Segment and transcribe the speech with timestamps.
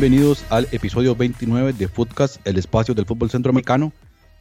[0.00, 3.92] Bienvenidos al episodio 29 de Footcast, el espacio del fútbol centroamericano.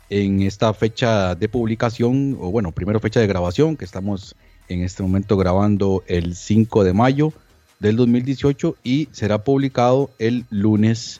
[0.09, 4.37] En esta fecha de publicación, o bueno, primero fecha de grabación, que estamos
[4.69, 7.33] en este momento grabando el 5 de mayo
[7.81, 11.19] del 2018 y será publicado el lunes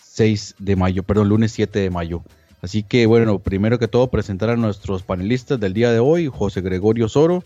[0.00, 2.22] 6 de mayo, perdón, lunes 7 de mayo.
[2.62, 6.60] Así que bueno, primero que todo presentar a nuestros panelistas del día de hoy, José
[6.60, 7.42] Gregorio Soro,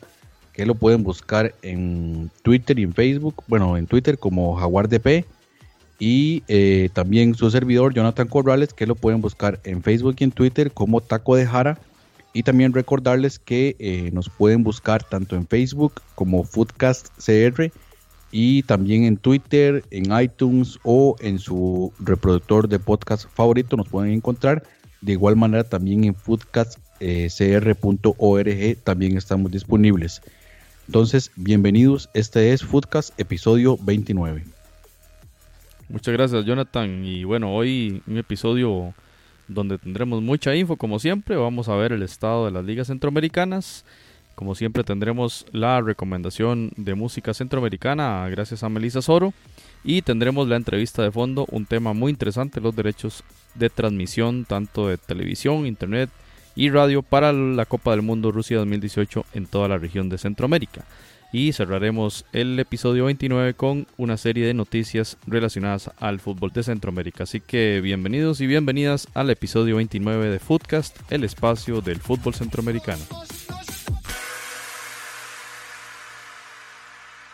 [0.52, 5.24] que lo pueden buscar en Twitter y en Facebook, bueno, en Twitter como Jaguar DP
[6.00, 10.32] y eh, también su servidor Jonathan Corrales que lo pueden buscar en Facebook y en
[10.32, 11.78] Twitter como Taco de Jara
[12.32, 17.70] y también recordarles que eh, nos pueden buscar tanto en Facebook como Foodcast CR
[18.32, 24.12] y también en Twitter, en iTunes o en su reproductor de podcast favorito nos pueden
[24.12, 24.62] encontrar.
[25.02, 30.22] De igual manera también en foodcastcr.org también estamos disponibles.
[30.86, 34.59] Entonces, bienvenidos, este es Foodcast episodio 29.
[35.90, 37.04] Muchas gracias Jonathan.
[37.04, 38.94] Y bueno, hoy un episodio
[39.48, 43.84] donde tendremos mucha info como siempre, vamos a ver el estado de las ligas centroamericanas,
[44.36, 49.34] como siempre tendremos la recomendación de música centroamericana gracias a Melissa Soro.
[49.82, 53.24] Y tendremos la entrevista de fondo, un tema muy interesante, los derechos
[53.56, 56.10] de transmisión tanto de televisión, internet
[56.54, 60.84] y radio para la Copa del Mundo Rusia 2018 en toda la región de Centroamérica
[61.32, 67.24] y cerraremos el episodio 29 con una serie de noticias relacionadas al fútbol de Centroamérica.
[67.24, 73.04] Así que bienvenidos y bienvenidas al episodio 29 de Footcast, el espacio del fútbol centroamericano.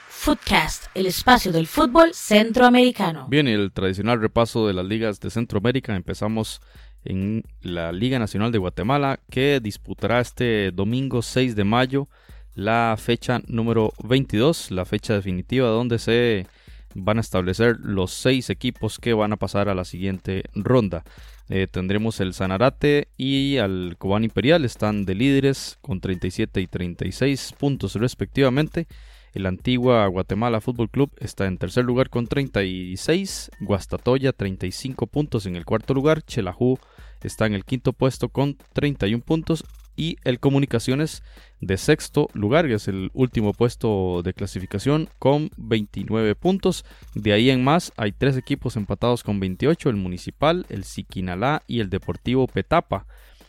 [0.09, 3.29] Footcast, el espacio del fútbol centroamericano.
[3.29, 5.95] Bien, el tradicional repaso de las ligas de Centroamérica.
[5.95, 6.61] Empezamos
[7.05, 12.09] en la Liga Nacional de Guatemala que disputará este domingo 6 de mayo
[12.57, 16.47] la fecha número 22, la fecha definitiva donde se
[16.95, 21.05] van a establecer los seis equipos que van a pasar a la siguiente ronda.
[21.51, 27.55] Eh, tendremos el Sanarate y al Cobán Imperial, están de líderes con 37 y 36
[27.59, 28.89] puntos respectivamente.
[29.35, 35.57] El Antigua Guatemala Fútbol Club está en tercer lugar con 36, Guastatoya 35 puntos en
[35.57, 36.79] el cuarto lugar, Chelajú
[37.23, 39.65] está en el quinto puesto con 31 puntos
[39.97, 41.23] y el Comunicaciones
[41.61, 46.85] de sexto lugar, que es el último puesto de clasificación con 29 puntos.
[47.15, 51.81] De ahí en más hay tres equipos empatados con 28, el Municipal, el Siquinalá y
[51.81, 53.07] el Deportivo Petapa.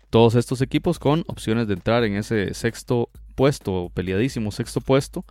[0.10, 5.26] Todos estos equipos con opciones de entrar en ese sexto puesto, peleadísimo sexto puesto.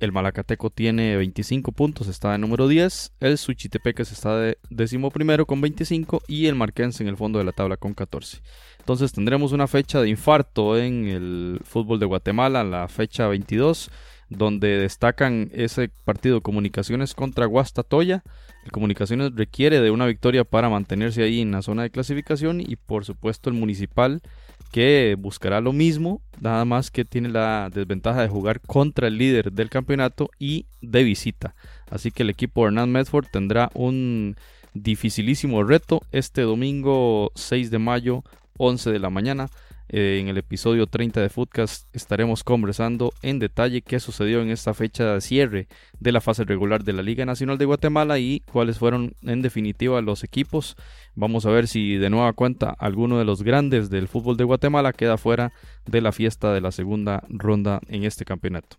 [0.00, 3.12] El Malacateco tiene 25 puntos, está de número 10.
[3.18, 7.44] El Suchitepeques está de décimo primero con 25 y el Marquense en el fondo de
[7.44, 8.40] la tabla con 14.
[8.78, 13.90] Entonces tendremos una fecha de infarto en el fútbol de Guatemala, la fecha 22,
[14.30, 18.22] donde destacan ese partido Comunicaciones contra Guastatoya.
[18.64, 22.76] El Comunicaciones requiere de una victoria para mantenerse ahí en la zona de clasificación y
[22.76, 24.22] por supuesto el Municipal
[24.70, 29.52] que buscará lo mismo, nada más que tiene la desventaja de jugar contra el líder
[29.52, 31.54] del campeonato y de visita.
[31.90, 34.36] Así que el equipo Hernán Medford tendrá un
[34.74, 38.24] dificilísimo reto este domingo 6 de mayo
[38.58, 39.48] 11 de la mañana.
[39.90, 44.74] Eh, en el episodio 30 de Footcast estaremos conversando en detalle qué sucedió en esta
[44.74, 45.66] fecha de cierre
[45.98, 50.02] de la fase regular de la Liga Nacional de Guatemala y cuáles fueron en definitiva
[50.02, 50.76] los equipos.
[51.14, 54.92] Vamos a ver si de nueva cuenta alguno de los grandes del fútbol de Guatemala
[54.92, 55.52] queda fuera
[55.86, 58.76] de la fiesta de la segunda ronda en este campeonato.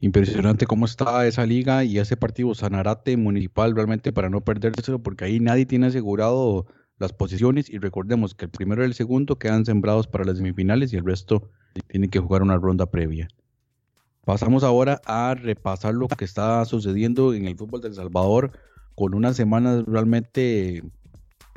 [0.00, 5.26] Impresionante cómo está esa liga y ese partido Sanarate Municipal realmente para no perdérselo porque
[5.26, 6.66] ahí nadie tiene asegurado
[6.98, 10.92] las posiciones y recordemos que el primero y el segundo quedan sembrados para las semifinales
[10.92, 11.50] y el resto
[11.88, 13.28] tienen que jugar una ronda previa.
[14.24, 18.52] Pasamos ahora a repasar lo que está sucediendo en el fútbol del Salvador
[18.94, 20.82] con unas semanas realmente,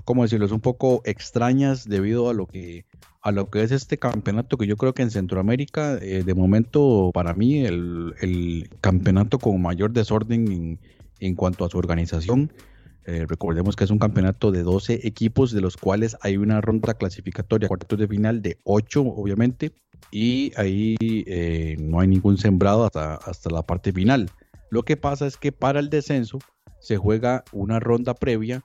[0.04, 2.86] ¿cómo decirlo?, un poco extrañas debido a lo que
[3.22, 7.12] a lo que es este campeonato que yo creo que en Centroamérica, eh, de momento,
[7.14, 10.80] para mí, el, campeonato con mayor desorden en,
[11.20, 12.54] en cuanto a su organización
[13.08, 16.94] Eh, recordemos que es un campeonato de 12 equipos, de los cuales hay una ronda
[16.94, 19.74] clasificatoria, cuartos de final de 8, obviamente,
[20.12, 24.30] y ahí eh, no hay ningún sembrado hasta, hasta la parte final.
[24.70, 26.40] Lo que pasa es que para el descenso
[26.80, 28.64] se juega una ronda previa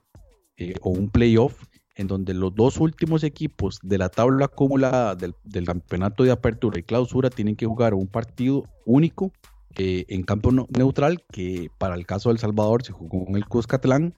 [0.56, 5.34] eh, o un playoff en donde los dos últimos equipos de la tabla acumulada del,
[5.64, 9.32] campeonato de apertura y clausura tienen que jugar un partido único
[9.76, 14.14] eh, en campo neutral, que para el caso del Salvador se jugó en el Cuscatlán.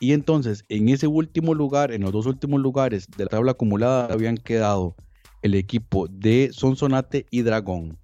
[0.00, 4.12] Y entonces, en ese último lugar, en los dos últimos lugares de la tabla acumulada,
[4.12, 4.96] habían quedado
[5.42, 7.98] el equipo de Sonsonate y Dragón.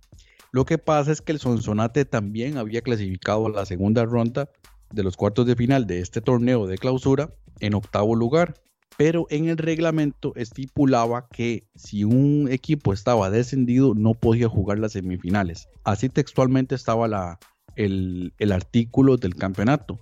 [0.52, 4.48] Lo que pasa es que el Sonsonate también había clasificado a la segunda ronda
[4.92, 8.54] de los cuartos de final de este torneo de clausura en octavo lugar
[8.96, 14.92] pero en el reglamento estipulaba que si un equipo estaba descendido no podía jugar las
[14.92, 15.68] semifinales.
[15.84, 17.38] Así textualmente estaba
[17.76, 20.00] el, artículo del campeonato.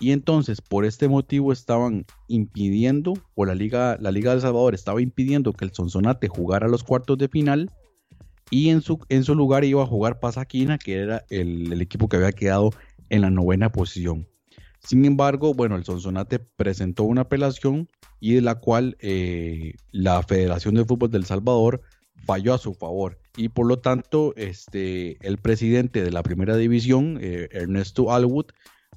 [0.00, 5.00] Y entonces por este motivo estaban impidiendo, o la Liga, la Liga de Salvador estaba
[5.00, 7.70] impidiendo que el Sonsonate jugara los cuartos de final.
[8.50, 12.16] Y en su, en su lugar iba a jugar Pasaquina, que era el equipo que
[12.16, 12.70] había quedado
[13.08, 14.26] en la novena posición.
[14.84, 20.74] Sin embargo, bueno, el Sonsonate presentó una apelación y de la cual eh, la Federación
[20.74, 21.82] de Fútbol del Salvador
[22.26, 23.18] falló a su favor.
[23.36, 28.46] Y por lo tanto, este, el presidente de la primera división, eh, Ernesto Alwood,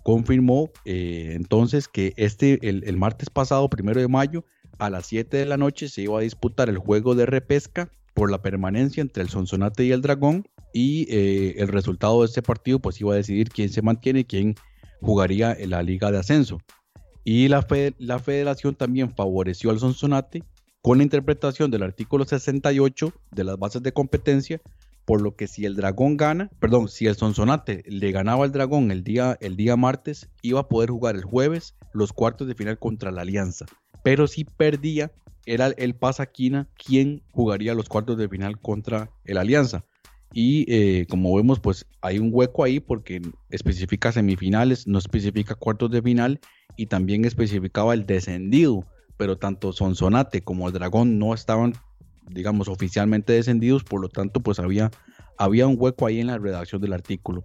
[0.06, 4.46] confirmó eh, entonces que este, el, el, martes pasado, primero de mayo,
[4.78, 8.30] a las 7 de la noche, se iba a disputar el juego de repesca por
[8.30, 10.46] la permanencia entre el Sonsonate y el Dragón.
[10.76, 14.56] Y el resultado de este partido, pues iba a decidir quién se mantiene y quién
[15.02, 16.60] jugaría en la liga de ascenso.
[17.24, 17.66] Y la,
[17.98, 20.44] la federación también favoreció al Sonsonate
[20.84, 24.62] con la interpretación del artículo 68 de las bases de competencia,
[25.06, 28.92] por lo que si el dragón gana, perdón, si el Sonsonate le ganaba al dragón
[28.92, 32.80] el día, el día martes, iba a poder jugar el jueves los cuartos de final
[32.80, 33.66] contra la Alianza.
[34.04, 35.12] Pero si perdía,
[35.46, 39.86] era el Pasaquina quien jugaría los cuartos de final contra el Alianza.
[40.34, 45.92] Y eh, como vemos, pues hay un hueco ahí porque especifica semifinales, no especifica cuartos
[45.92, 46.40] de final
[46.76, 48.86] y también especificaba el descendido.
[49.18, 51.74] Pero tanto Sonsonate como el Dragón no estaban,
[52.30, 54.92] digamos, oficialmente descendidos, por lo tanto, pues había,
[55.38, 57.44] había un hueco ahí en la redacción del artículo.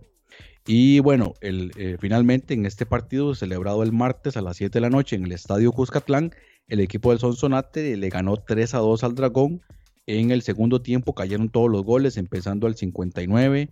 [0.66, 4.80] Y bueno, el, eh, finalmente en este partido celebrado el martes a las 7 de
[4.80, 6.32] la noche en el Estadio Cuscatlán,
[6.68, 9.62] el equipo del Sonsonate le ganó 3 a 2 al Dragón
[10.18, 13.70] en el segundo tiempo cayeron todos los goles, empezando al 59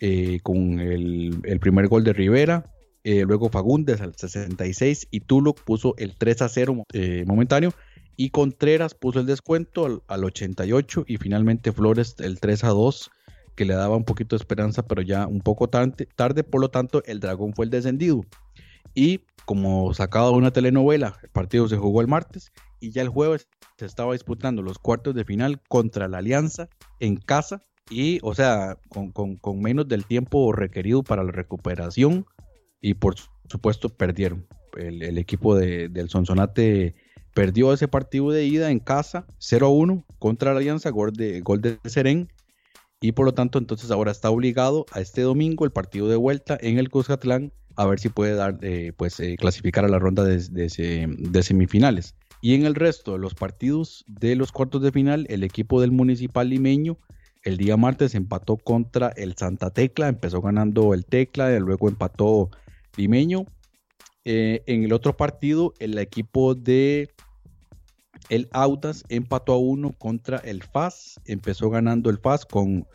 [0.00, 2.70] eh, con el, primer gol de Rivera.
[3.04, 7.72] Eh, luego Fagundes al 66 y Tuluk puso el 3 a 0 eh, momentáneo.
[8.20, 13.12] Y Contreras puso el descuento al, 88 y finalmente Flores el 3 a 2
[13.54, 17.00] que le daba un poquito de esperanza, pero ya un poco tarde, por lo tanto
[17.06, 18.22] el Dragón fue el descendido.
[18.92, 22.50] Y como sacado de una telenovela, el partido se jugó el martes
[22.80, 26.68] y ya el jueves se estaba disputando los cuartos de final contra la Alianza
[26.98, 32.26] en casa y, o sea, con, menos del tiempo requerido para la recuperación
[32.80, 33.14] y por
[33.48, 34.48] supuesto perdieron.
[34.76, 36.96] El, equipo del Sonsonate
[37.38, 41.78] perdió ese partido de ida en casa 0-1 contra la Alianza, gol de, gol de
[41.84, 42.32] Serén
[43.00, 46.58] y por lo tanto entonces ahora está obligado a este domingo el partido de vuelta
[46.60, 50.24] en el Cuscatlán a ver si puede dar, eh, pues, eh, clasificar a la ronda
[50.24, 52.16] de, de semifinales.
[52.40, 55.92] Y en el resto de los partidos de los cuartos de final, el equipo del
[55.92, 56.98] Municipal Limeño
[57.44, 62.50] el día martes empató contra el Santa Tecla, empezó ganando el Tecla, y luego empató
[62.96, 63.46] Limeño.
[64.24, 67.08] Eh, en el otro partido, el equipo de
[68.28, 72.86] el Audas empató a uno contra el FAS, empezó ganando el FAS con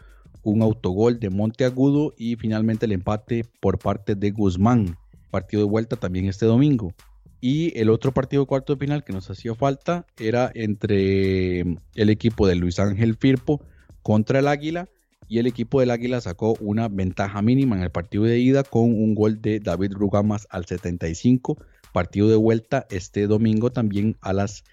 [0.43, 4.97] un autogol de Monteagudo y finalmente el empate por parte de Guzmán.
[5.31, 6.93] Partido de vuelta también este domingo.
[7.41, 12.47] Y el otro partido cuarto de final que nos hacía falta era entre el equipo
[12.47, 13.61] de Luis Ángel Firpo
[14.01, 14.87] contra el Águila.
[15.27, 18.83] Y el equipo del Águila sacó una ventaja mínima en el partido de ida con
[18.83, 21.57] un gol de David Rugamas al 75.
[21.91, 24.63] Partido de vuelta este domingo también a las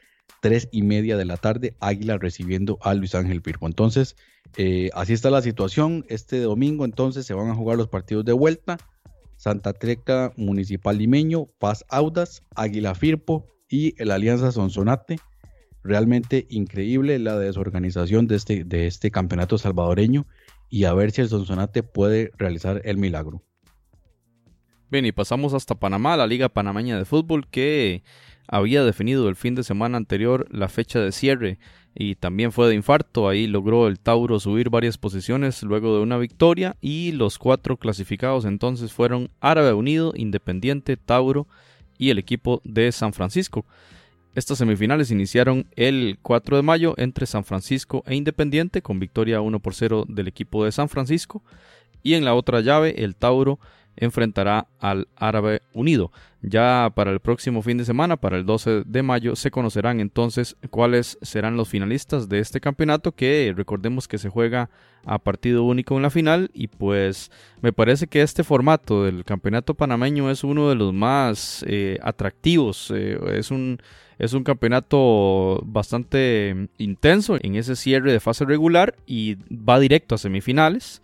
[0.41, 1.77] 3 y media de la tarde.
[1.81, 3.67] Águila recibiendo a Luis Ángel Firpo.
[3.67, 4.17] Entonces,
[4.57, 6.05] eh, así está la situación.
[6.09, 8.79] Este domingo entonces se van a jugar los partidos de vuelta.
[9.37, 15.19] Santa Treca Municipal Limeño, Paz Audas, Águila Firpo y el Alianza Sonsonate.
[15.83, 20.27] Realmente increíble la desorganización de este, de este campeonato salvadoreño
[20.69, 23.43] y a ver si el Sonsonate puede realizar el milagro.
[24.91, 28.03] Bien, y pasamos hasta Panamá, la Liga Panameña de Fútbol, que
[28.51, 31.59] había definido el fin de semana anterior la fecha de cierre
[31.95, 33.29] y también fue de infarto.
[33.29, 38.45] Ahí logró el Tauro subir varias posiciones luego de una victoria y los cuatro clasificados
[38.45, 41.47] entonces fueron Árabe Unido, Independiente, Tauro
[41.97, 43.65] y el equipo de San Francisco.
[44.35, 49.61] Estas semifinales iniciaron el 4 de mayo entre San Francisco e Independiente con victoria 1
[49.61, 51.43] por 0 del equipo de San Francisco
[52.03, 53.61] y en la otra llave el Tauro
[54.01, 56.11] enfrentará al Árabe Unido.
[56.43, 60.57] Ya para el próximo fin de semana, para el 12 de mayo, se conocerán entonces
[60.71, 64.71] cuáles serán los finalistas de este campeonato que recordemos que se juega
[65.05, 67.31] a partido único en la final y pues
[67.61, 72.91] me parece que este formato del campeonato panameño es uno de los más eh, atractivos.
[72.95, 73.79] Eh, es un
[74.19, 80.19] es un campeonato bastante intenso en ese cierre de fase regular y va directo a
[80.19, 81.01] semifinales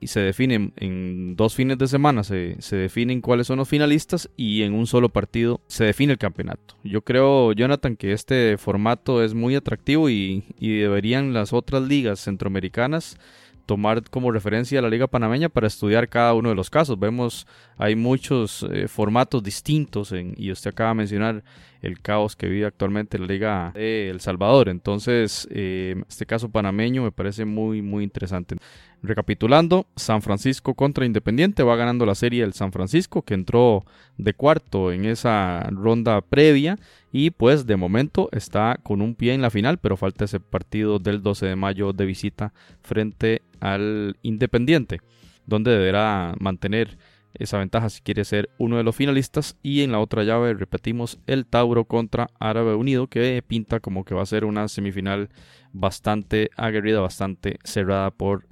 [0.00, 4.62] y se definen en dos fines de semana, se, definen cuáles son los finalistas y
[4.62, 6.76] en un solo partido se define el campeonato.
[6.82, 13.18] Yo creo, Jonathan, que este formato es muy atractivo y, deberían las otras ligas centroamericanas
[13.66, 16.98] tomar como referencia a la Liga Panameña para estudiar cada uno de los casos.
[16.98, 21.44] Vemos, hay muchos eh, formatos distintos y usted acaba de mencionar
[21.82, 24.68] el caos que vive actualmente la Liga de El Salvador.
[24.68, 28.56] Entonces, eh, este caso panameño me parece muy, muy interesante.
[29.02, 33.84] Recapitulando, San Francisco contra Independiente va ganando la serie el San Francisco que entró
[34.18, 36.78] de cuarto en esa ronda previa
[37.10, 40.98] y pues de momento está con un pie en la final, pero falta ese partido
[40.98, 45.00] del 12 de mayo de visita frente al Independiente,
[45.46, 46.98] donde deberá mantener
[47.34, 51.18] esa ventaja si quiere ser uno de los finalistas y en la otra llave repetimos
[51.26, 55.30] el Tauro contra Árabe Unido que pinta como que va a ser una semifinal
[55.72, 58.48] bastante aguerrida, bastante cerrada por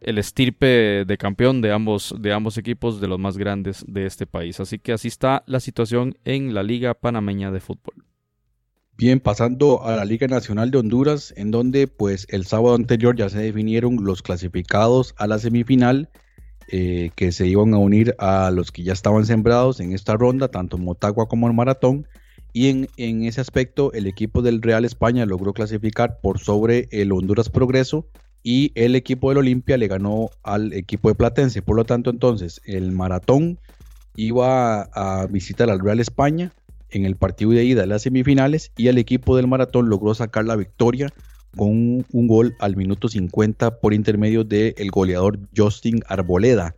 [0.00, 4.26] el estirpe de campeón de ambos, de ambos equipos de los más grandes de este
[4.26, 4.60] país.
[4.60, 8.04] Así que así está la situación en la Liga Panameña de Fútbol.
[8.96, 13.28] Bien, pasando a la Liga Nacional de Honduras, en donde pues el sábado anterior ya
[13.28, 16.10] se definieron los clasificados a la semifinal
[16.68, 20.48] eh, que se iban a unir a los que ya estaban sembrados en esta ronda,
[20.48, 22.06] tanto en Motagua como en Maratón.
[22.52, 27.50] Y en, ese aspecto, el equipo del Real España logró clasificar por sobre el Honduras
[27.50, 28.06] Progreso
[28.44, 31.62] y el equipo del Olimpia le ganó al equipo de Platense.
[31.62, 33.58] Por lo tanto, entonces, el Maratón
[34.14, 36.52] iba a, visitar al Real España
[36.90, 40.44] en el partido de ida de las semifinales y el equipo del Maratón logró sacar
[40.44, 41.12] la victoria
[41.56, 46.74] con un, gol al minuto 50 por intermedio del goleador Justin Arboleda.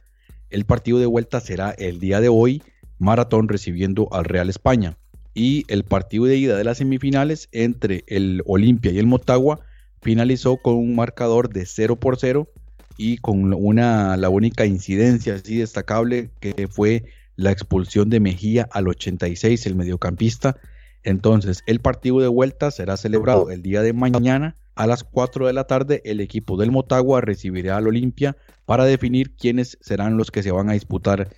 [0.51, 2.63] El partido de vuelta será el día de hoy,
[2.99, 4.97] Maratón recibiendo al Real España.
[5.35, 9.61] Y el partido de ida de las semifinales entre el Olimpia y el Motagua
[10.01, 12.49] finalizó con un marcador de 0 por 0
[12.97, 17.05] y con una, la única incidencia así destacable que fue
[17.37, 20.57] la expulsión de Mejía al 86, el mediocampista.
[21.03, 25.53] Entonces, el partido de vuelta será celebrado el día de mañana a las 4 de
[25.53, 26.03] la tarde.
[26.05, 30.71] El equipo del Motagua recibirá al Olimpia para definir quiénes serán los que se van
[30.71, 31.29] a disputar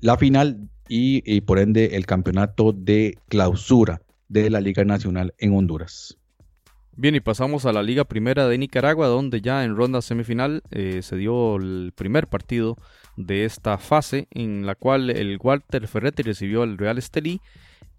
[0.00, 6.18] la final y, por ende el campeonato de clausura de la Liga Nacional en Honduras.
[6.96, 11.00] Bien, y pasamos a la Liga Primera de Nicaragua, donde ya en ronda semifinal eh,
[11.02, 12.76] se dio el primer partido
[13.16, 17.40] de esta fase, en la cual el Walter Ferretti recibió al Real Estelí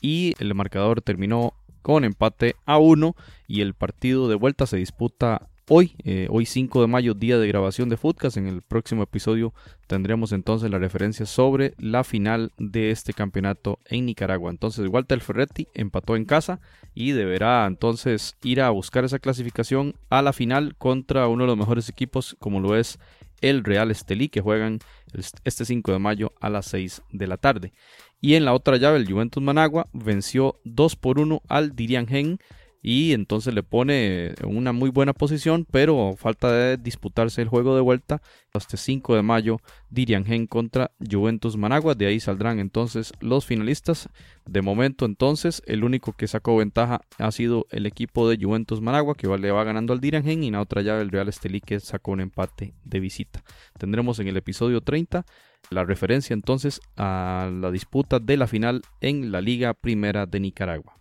[0.02, 1.54] y el marcador terminó
[1.90, 3.16] con empate a uno
[3.48, 7.48] y el partido de vuelta se disputa hoy, eh, hoy 5 de mayo, día de
[7.48, 8.38] grabación de Footcast.
[8.38, 9.56] En el próximo episodio
[9.88, 14.52] tendremos entonces la referencia sobre la final de este campeonato en Nicaragua.
[14.52, 16.62] Entonces, Walter Ferretti empató en casa
[16.94, 21.58] y deberá entonces ir a buscar esa clasificación a la final contra uno de los
[21.58, 23.00] mejores equipos, como lo es
[23.42, 24.78] el Real Estelí, que juegan
[25.14, 27.74] este 5 de mayo a las 6 de la tarde.
[28.22, 32.40] Y en la otra llave, el Juventus Managua venció 2 por 1 al Dirian Gen
[32.82, 37.82] y entonces le pone una muy buena posición, pero falta de disputarse el juego de
[37.82, 38.22] vuelta
[38.54, 39.58] hasta 5 de mayo
[39.94, 44.10] Gen contra Juventus Managua, de ahí saldrán entonces los finalistas.
[44.46, 49.16] De momento entonces el único que sacó ventaja ha sido el equipo de Juventus Managua
[49.16, 51.80] que le va ganando al Gen y en la otra llave el Real Estelí que
[51.80, 53.44] sacó un empate de visita.
[53.78, 55.26] Tendremos en el episodio 30
[55.70, 61.00] la referencia entonces a la disputa de la final en la Liga Primera de Nicaragua.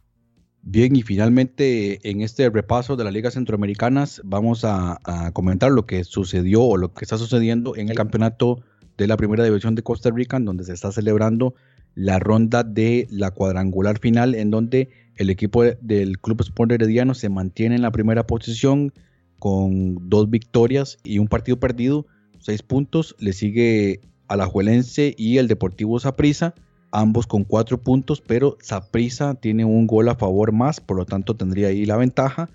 [0.71, 5.01] Bien, y finalmente en este repaso de las ligas centroamericanas vamos a,
[5.33, 8.61] comentar lo que sucedió o lo que está sucediendo en el campeonato
[8.99, 11.55] de la primera división de Costa Rica, donde se está celebrando
[11.95, 17.31] la ronda de la cuadrangular final, en donde el equipo del Club Sport Herediano se
[17.31, 18.93] mantiene en la primera posición
[19.39, 22.05] con dos victorias y un partido perdido,
[22.41, 23.17] seis puntos.
[23.21, 26.55] Le sigue Alajuelense y el Deportivo Saprissa
[26.91, 31.37] ambos con cuatro puntos, pero Saprisa tiene un gol a favor más, por lo tanto
[31.37, 32.51] tendría ahí la ventaja.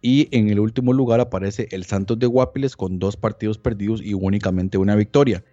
[0.00, 4.14] Y en el último lugar aparece el Santos de Guapiles con dos partidos perdidos y
[4.14, 5.44] únicamente una victoria.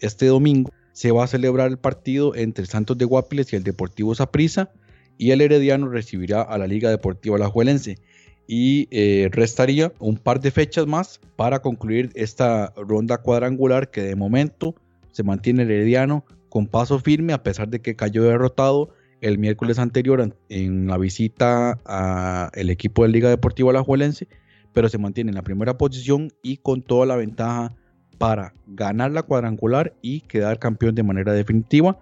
[0.00, 3.64] Este domingo se va a celebrar el partido entre el Santos de Guapiles y el
[3.64, 4.70] Deportivo Saprissa
[5.18, 7.98] y el Herediano recibirá a la Liga Deportiva Alajuelense
[8.46, 14.16] y eh, restaría un par de fechas más para concluir esta ronda cuadrangular que de
[14.16, 14.74] momento
[15.12, 18.90] se mantiene el Herediano con paso firme a pesar de que cayó derrotado
[19.20, 24.28] el miércoles anterior en la visita al equipo de Liga Deportiva Alajuelense,
[24.72, 27.74] pero se mantiene en la primera posición y con toda la ventaja
[28.18, 31.98] para ganar la cuadrangular y quedar campeón de manera definitiva.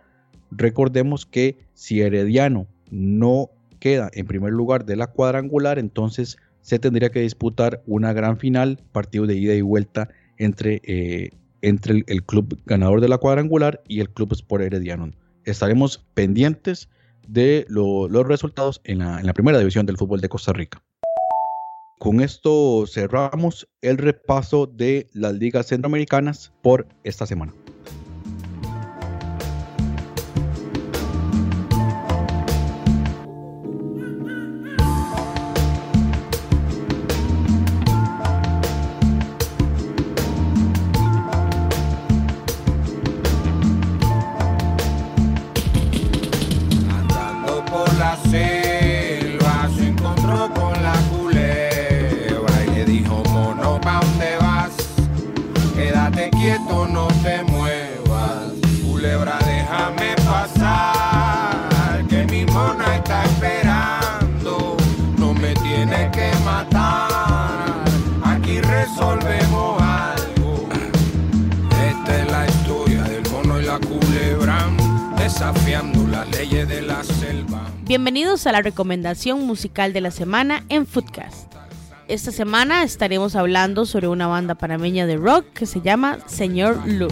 [0.51, 7.11] Recordemos que si Herediano no queda en primer lugar de la cuadrangular, entonces se tendría
[7.11, 11.31] que disputar una gran final, partido de ida y vuelta entre, eh,
[11.63, 15.11] entre el, club ganador de la cuadrangular y el club Sport Herediano.
[15.45, 16.89] Estaremos pendientes
[17.27, 20.83] de los resultados en la, primera división del fútbol de Costa Rica.
[21.99, 27.55] Con esto cerramos el repaso de las ligas centroamericanas por esta semana.
[78.57, 81.53] La recomendación musical de la semana en Footcast.
[82.09, 87.09] Esta semana estaremos hablando sobre una banda panameña de rock que se llama Señor Lu.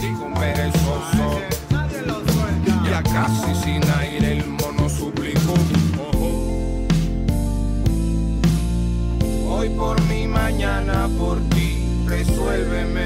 [9.50, 13.04] Hoy por mi mañana por ti, resuélveme.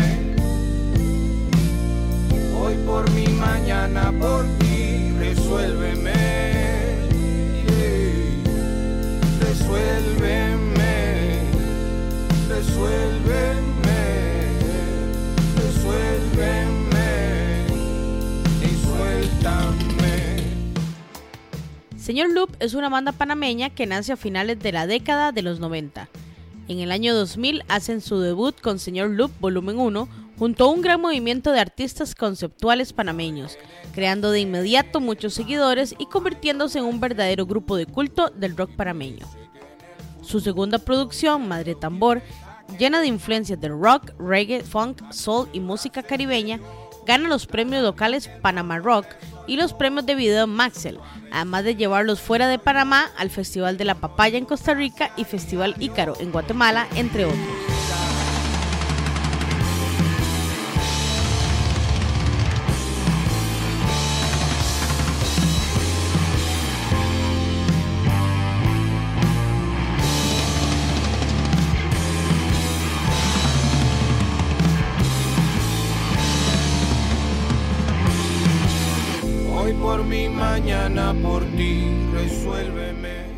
[2.56, 6.47] Hoy por mi mañana por ti, resuélveme,
[22.08, 25.60] Señor Loop es una banda panameña que nace a finales de la década de los
[25.60, 26.08] 90.
[26.66, 30.80] En el año 2000 hacen su debut con Señor Loop Volumen 1 junto a un
[30.80, 33.58] gran movimiento de artistas conceptuales panameños,
[33.94, 38.70] creando de inmediato muchos seguidores y convirtiéndose en un verdadero grupo de culto del rock
[38.70, 39.26] panameño.
[40.22, 42.22] Su segunda producción, Madre Tambor,
[42.78, 46.60] llena de influencias del rock, reggae, funk, soul y música caribeña,
[47.06, 49.06] gana los premios locales Panama Rock
[49.46, 50.98] y los premios de video Maxel,
[51.32, 55.24] además de llevarlos fuera de Panamá al Festival de la Papaya en Costa Rica y
[55.24, 58.07] Festival Ícaro en Guatemala, entre otros.
[81.14, 83.28] Por ti, resuélveme.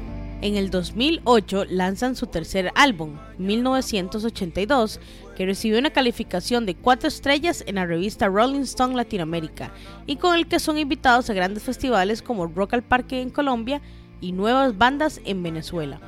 [0.42, 4.98] En el 2008 lanzan su tercer álbum, 1982,
[5.36, 9.72] que recibió una calificación de 4 estrellas en la revista Rolling Stone Latinoamérica
[10.06, 13.82] y con el que son invitados a grandes festivales como Rock al Parque en Colombia
[14.22, 16.00] y nuevas bandas en Venezuela.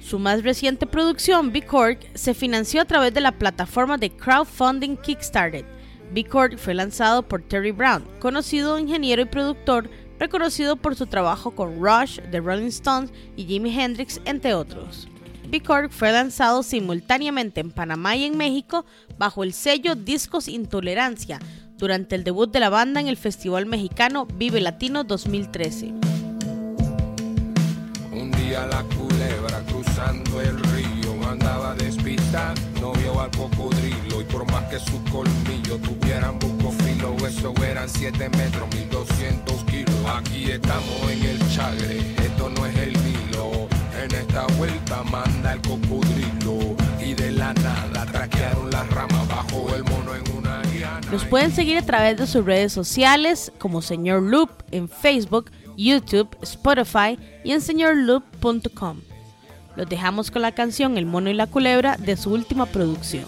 [0.00, 4.96] Su más reciente producción, Big Cork, se financió a través de la plataforma de crowdfunding
[4.96, 5.64] Kickstarter.
[6.12, 11.52] Big Cork fue lanzado por Terry Brown, conocido ingeniero y productor reconocido por su trabajo
[11.52, 15.08] con Rush, The Rolling Stones y Jimi Hendrix, entre otros.
[15.48, 18.84] B-Corp fue lanzado simultáneamente en Panamá y en México
[19.18, 21.38] bajo el sello Discos Intolerancia
[21.76, 25.92] durante el debut de la banda en el festival mexicano Vive Latino 2013.
[28.12, 31.76] Un día la culebra cruzando el río andaba
[32.80, 34.78] no vio al cocodrilo y por más que
[35.78, 36.38] tuvieran
[37.52, 39.94] eso eran 7 metros, 1200 kilos.
[40.06, 43.68] Aquí estamos en el chagre, esto no es el Nilo.
[44.02, 49.84] En esta vuelta manda el cocodrilo y de la nada traquearon las ramas bajo el
[49.84, 51.00] mono en una guiana.
[51.10, 56.28] Los pueden seguir a través de sus redes sociales como Señor Loop en Facebook, YouTube,
[56.42, 59.00] Spotify y en señorloop.com.
[59.76, 63.26] Los dejamos con la canción El mono y la culebra de su última producción.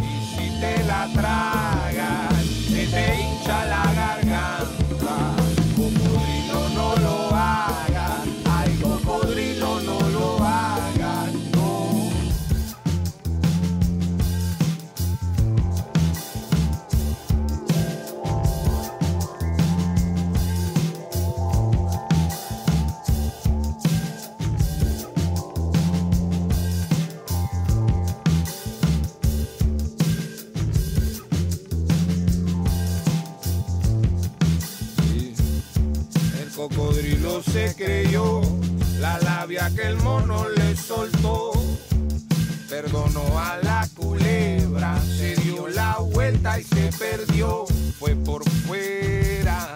[0.00, 1.08] Y si te la
[36.68, 38.42] cocodrilo se creyó
[38.98, 41.52] la labia que el mono le soltó.
[42.68, 47.64] Perdonó a la culebra, se dio la vuelta y se perdió.
[47.98, 49.74] Fue por fuera.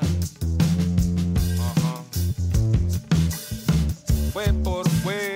[4.32, 5.33] Fue por fuera.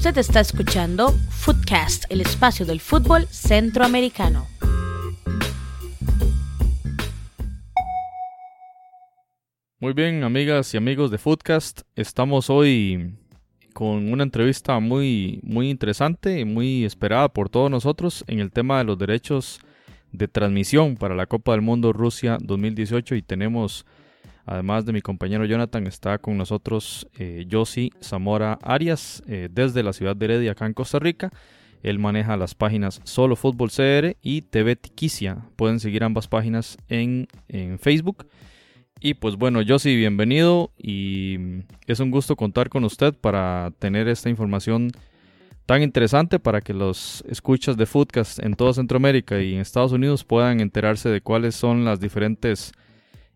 [0.00, 4.46] Usted está escuchando Footcast, el espacio del fútbol centroamericano.
[9.78, 13.14] Muy bien, amigas y amigos de Foodcast, estamos hoy
[13.74, 18.78] con una entrevista muy, muy interesante y muy esperada por todos nosotros en el tema
[18.78, 19.60] de los derechos
[20.12, 23.84] de transmisión para la Copa del Mundo Rusia 2018 y tenemos,
[24.46, 27.46] además de mi compañero Jonathan, está con nosotros eh,
[28.02, 31.30] Zamora Arias eh, desde la ciudad de Heredia, acá en Costa Rica.
[31.82, 35.38] Él maneja las páginas Solo Fútbol CR y TV Tiquicia.
[35.56, 38.26] Pueden seguir ambas páginas en, en Facebook.
[39.00, 44.08] Y pues bueno, Josi, bienvenido y mm, es un gusto contar con usted para tener
[44.08, 44.90] esta información
[45.64, 50.24] tan interesante para que los escuchas de Foodcast en toda Centroamérica y en Estados Unidos
[50.24, 52.72] puedan enterarse de cuáles son las diferentes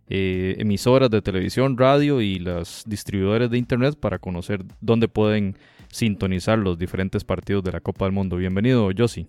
[0.09, 5.57] eh, emisoras de televisión, radio y los distribuidores de internet para conocer dónde pueden
[5.88, 8.37] sintonizar los diferentes partidos de la Copa del Mundo.
[8.37, 9.29] Bienvenido, Josi.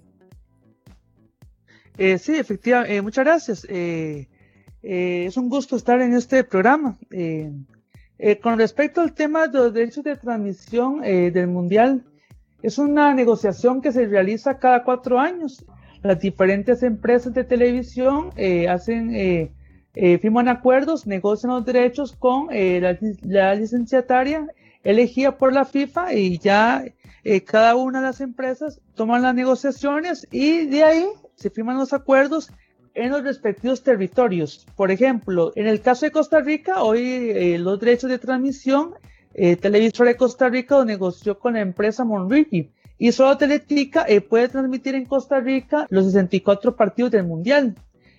[1.97, 3.67] Eh, sí, efectivamente, eh, muchas gracias.
[3.69, 4.27] Eh,
[4.83, 6.97] eh, es un gusto estar en este programa.
[8.41, 12.03] Con respecto al tema de los derechos de transmisión del Mundial,
[12.61, 15.65] es una negociación que se realiza cada cuatro años.
[16.01, 18.31] Las diferentes empresas de televisión
[18.69, 19.51] hacen,
[19.95, 24.47] eh, firman acuerdos, negocian los derechos con eh, la, licenciataria
[24.83, 26.83] elegida por la FIFA y ya
[27.23, 31.05] eh, cada una de las empresas toman las negociaciones y de ahí
[31.35, 32.51] se firman los acuerdos
[32.93, 34.65] en los respectivos territorios.
[34.75, 38.93] Por ejemplo, en el caso de Costa Rica, hoy eh, los derechos de transmisión,
[39.59, 44.95] Televisora de Costa Rica lo negoció con la empresa Monrigi y solo Teletica puede transmitir
[44.95, 47.75] en Costa Rica los 64 partidos del Mundial.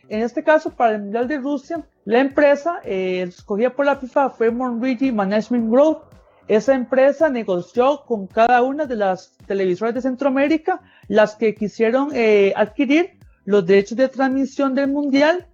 [0.09, 4.31] En este caso, para el Mundial de Rusia, la empresa eh, escogida por la FIFA
[4.31, 6.03] fue Monrigi Management Group.
[6.47, 12.53] Esa empresa negoció con cada una de las televisoras de Centroamérica las que quisieron eh,
[12.55, 15.47] adquirir los derechos de transmisión del mundial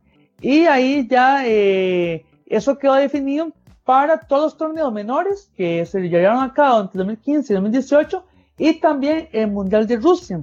[0.42, 3.52] y ahí ya eh, eso quedó definido
[3.84, 8.24] para todos los torneos menores que se llevaron a cabo entre 2015 y 2018
[8.58, 10.42] y también el mundial de Rusia.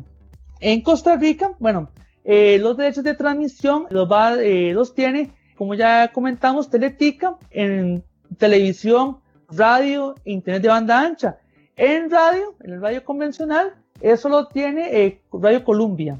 [0.60, 1.90] En Costa Rica, bueno,
[2.24, 8.04] eh, los derechos de transmisión los, va, eh, los tiene, como ya comentamos, Teletica en
[8.38, 11.40] televisión, radio, internet de banda ancha.
[11.76, 16.20] En radio, en el radio convencional, eso lo tiene eh, Radio Columbia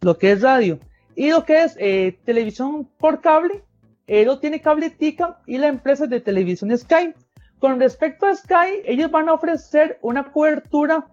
[0.00, 0.78] lo que es radio.
[1.16, 1.76] Y lo que es
[2.24, 3.62] televisión por cable,
[4.06, 7.14] lo tiene Cable Tica y la empresa de televisión Sky.
[7.58, 11.06] Con respecto a Sky, ellos van a ofrecer una cobertura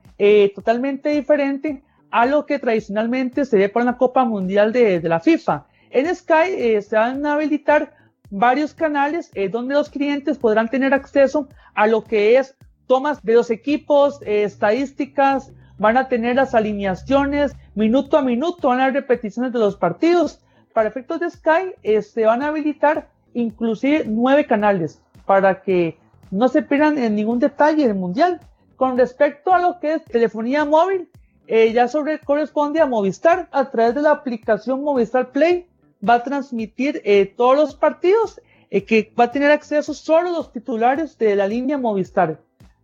[0.53, 5.19] totalmente diferente a lo que tradicionalmente se ve para la Copa Mundial de, de la
[5.19, 5.65] FIFA.
[5.89, 7.93] En Sky eh, se van a habilitar
[8.29, 12.55] varios canales eh, donde los clientes podrán tener acceso a lo que es
[12.87, 18.79] tomas de los equipos, eh, estadísticas, van a tener las alineaciones minuto a minuto, van
[18.79, 20.39] a haber repeticiones de los partidos.
[20.73, 25.97] Para efectos de Sky, eh, se van a habilitar inclusive nueve canales para que
[26.31, 28.39] no se pierdan en ningún detalle del mundial.
[28.75, 31.09] Con respecto a lo que es telefonía móvil,
[31.53, 35.67] eh, ya sobre corresponde a Movistar a través de la aplicación Movistar Play
[36.01, 40.53] va a transmitir eh, todos los partidos eh, que va a tener acceso solo los
[40.53, 42.39] titulares de la línea Movistar.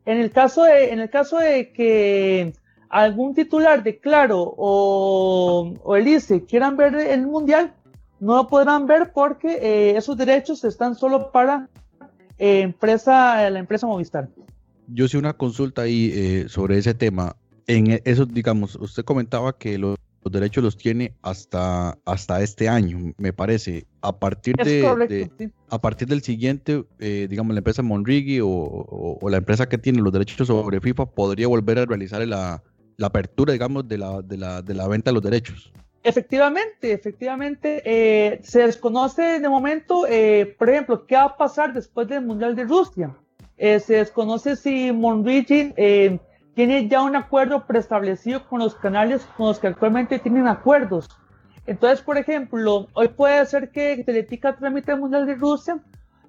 [0.06, 2.52] En el caso de, en el caso de que
[2.90, 7.74] algún titular de Claro o, o Elise quieran ver el mundial,
[8.20, 11.70] no lo podrán ver porque eh, esos derechos están solo para
[12.38, 14.28] empresa, la empresa Movistar.
[14.90, 17.38] Yo hice una consulta ahí sobre ese tema.
[17.68, 22.68] En e- eso, digamos, usted comentaba que lo- los derechos los tiene hasta, hasta este
[22.68, 23.86] año, me parece.
[24.02, 25.52] A partir de, correcto, de- sí.
[25.70, 29.78] a partir del siguiente, eh, digamos, la empresa Monrigi o, o- o la empresa que
[29.78, 32.62] tiene los derechos sobre FIFA podría volver a realizar la,
[32.98, 35.72] la apertura, digamos, de la, de la, de la venta de los derechos.
[36.04, 42.08] Efectivamente, efectivamente, eh, se desconoce de momento, eh, por ejemplo, qué va a pasar después
[42.08, 43.16] del Mundial de Rusia.
[43.58, 45.74] Eh, se desconoce si Monrigi
[46.58, 51.08] tiene ya un acuerdo preestablecido con los canales con los que actualmente tienen acuerdos.
[51.68, 55.78] Entonces, por ejemplo, hoy puede ser que Teletica transmita el Mundial de Rusia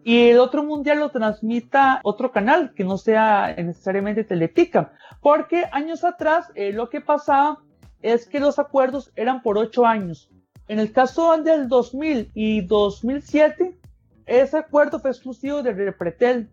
[0.04, 4.92] y el otro Mundial lo transmita otro canal que no sea necesariamente Teletica.
[5.22, 7.62] Porque años atrás lo que pasaba
[8.02, 10.28] es que los acuerdos eran por ocho años.
[10.68, 13.78] En el caso del 2000 y 2007,
[14.26, 16.50] ese acuerdo fue exclusivo de Repretel.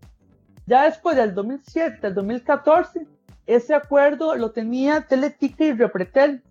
[0.65, 3.05] Ya después del 2007 al 2014,
[3.45, 6.43] ese acuerdo lo tenía Teletica y Repretel.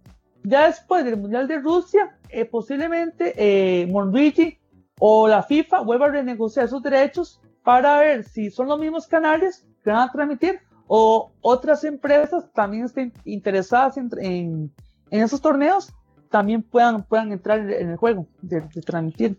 [0.42, 4.59] Ya después del Mundial de Rusia, eh, posiblemente eh, Monrigi
[4.98, 9.66] o la FIFA vuelva a renegociar sus derechos para ver si son los mismos canales
[9.83, 15.94] que van a transmitir o otras empresas también estén interesadas en, en esos torneos
[16.35, 19.38] también puedan, puedan entrar en el juego de, transmitir.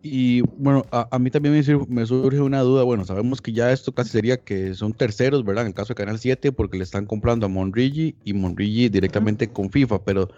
[0.00, 1.54] Y bueno, a, mí también
[1.88, 2.84] me, surge una duda.
[2.84, 5.62] Bueno, sabemos que ya esto casi sería que son terceros, ¿verdad?
[5.62, 9.48] En el caso de Canal 7, porque le están comprando a Monrigi y Monrigi directamente
[9.48, 10.30] con FIFA, pero.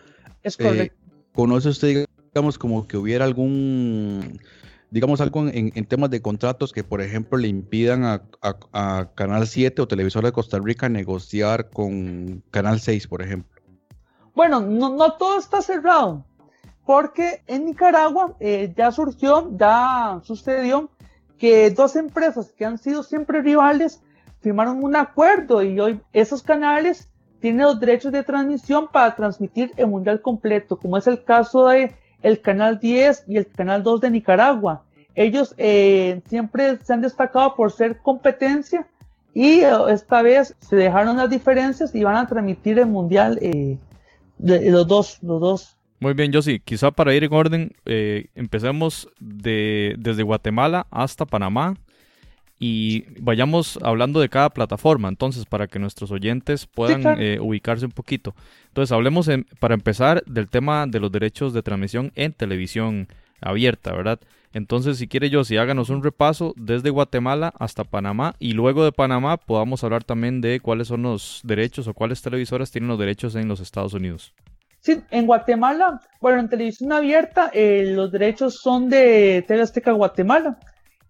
[0.43, 0.93] Es eh.
[1.35, 4.41] ¿Conoce usted, digamos, como que hubiera algún.
[4.91, 8.23] Digamos, algo en, temas de contratos que, por ejemplo, le impidan a,
[8.73, 13.61] a Canal 7 o Televisor de Costa Rica negociar con Canal 6, por ejemplo?
[14.35, 16.25] Bueno, no, no todo está cerrado,
[16.91, 20.91] porque en Nicaragua eh, ya surgió, ya sucedió
[21.39, 24.03] que dos empresas que han sido siempre rivales
[24.41, 29.87] firmaron un acuerdo y hoy esos canales tienen los derechos de transmisión para transmitir el
[29.87, 34.11] mundial completo, como es el caso de el canal 10 y el canal 2 de
[34.11, 34.83] Nicaragua.
[35.15, 38.89] Ellos eh, siempre se han destacado por ser competencia
[39.33, 43.79] y eh, esta vez se dejaron las diferencias y van a transmitir el mundial eh,
[44.41, 45.80] los dos, los dos.
[46.01, 46.61] Muy bien, Josi.
[46.61, 51.77] Quizá para ir en orden, eh, empecemos de, desde Guatemala hasta Panamá
[52.59, 57.93] y vayamos hablando de cada plataforma, entonces, para que nuestros oyentes puedan eh, ubicarse un
[57.93, 58.35] poquito.
[58.69, 63.09] Entonces, hablemos para empezar del tema de los derechos de transmisión en televisión
[63.43, 64.21] abierta, ¿verdad?
[64.55, 68.93] Entonces, si quiere yo, si háganos un repaso desde Guatemala hasta Panamá y luego de
[68.93, 73.35] Panamá podamos hablar también de cuáles son los derechos o cuáles televisoras tienen los derechos
[73.37, 74.35] en los Estados Unidos.
[74.81, 80.59] Sí, en Guatemala, bueno, en televisión abierta eh, los derechos son de TV Guatemala.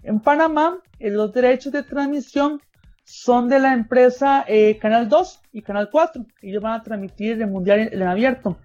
[0.03, 2.61] En Panamá, eh, los derechos de transmisión
[3.05, 6.25] son de la empresa eh, Canal 2 y Canal 4.
[6.43, 8.59] Ellos van a transmitir el Mundial en, abierto.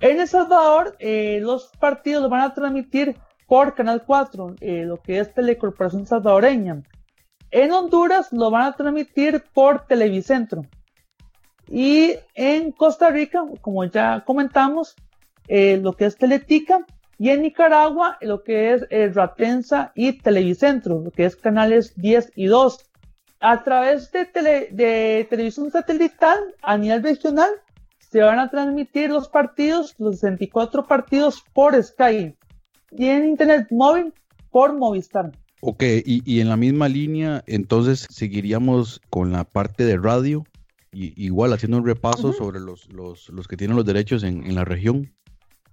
[0.00, 0.96] En El Salvador,
[1.40, 3.16] los partidos los van a transmitir
[3.46, 6.82] por Canal 4, eh, lo que es Telecorporación Salvadoreña.
[7.50, 10.62] En Honduras lo van a transmitir por Televicentro.
[11.70, 14.94] Y en Costa Rica, como ya comentamos,
[15.48, 16.84] eh, lo que es Teletica.
[17.18, 22.32] Y en Nicaragua, lo que es eh, Ratensa y Televicentro, lo que es canales 10
[22.36, 22.78] y 2.
[23.40, 24.26] A través de,
[24.70, 27.50] de televisión satelital a nivel regional,
[27.98, 32.34] se van a transmitir los partidos, los 64 partidos por Sky
[32.90, 34.12] y en internet móvil
[34.50, 35.32] por Movistar.
[35.60, 40.44] Ok, y, en la misma línea, entonces seguiríamos con la parte de radio,
[40.92, 44.54] y, igual haciendo un repaso sobre los, los, los, que tienen los derechos en, en,
[44.54, 45.12] la región.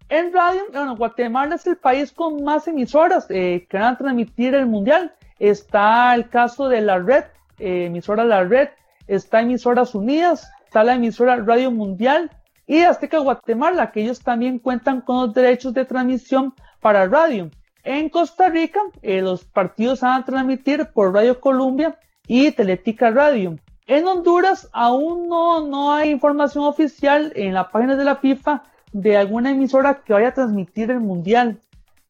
[0.09, 4.53] En radio, bueno, Guatemala es el país con más emisoras eh, que van a transmitir
[4.53, 5.13] el mundial.
[5.39, 7.23] Está el caso de la red,
[7.59, 8.69] eh, emisora La Red,
[9.07, 12.31] está Emisoras Unidas, está la emisora Radio Mundial
[12.67, 17.49] y Azteca Guatemala, que ellos también cuentan con los derechos de transmisión para radio.
[17.83, 21.97] En Costa Rica, eh, los partidos van a transmitir por Radio Columbia
[22.27, 23.57] y Teletica Radio.
[23.87, 29.17] En Honduras aún no, no hay información oficial en la página de la FIFA de
[29.17, 31.59] alguna emisora que vaya a transmitir el Mundial.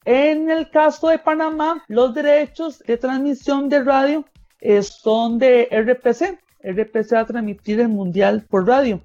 [0.05, 4.25] En el caso de Panamá, los derechos de transmisión de radio
[4.59, 6.39] eh, son de RPC.
[6.63, 9.01] RPC va a transmitir el Mundial por radio.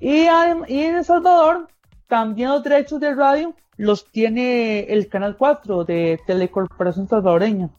[0.00, 1.68] Y, y en El Salvador,
[2.08, 7.70] también los derechos de radio los tiene el Canal 4 de Telecorporación Salvadoreña.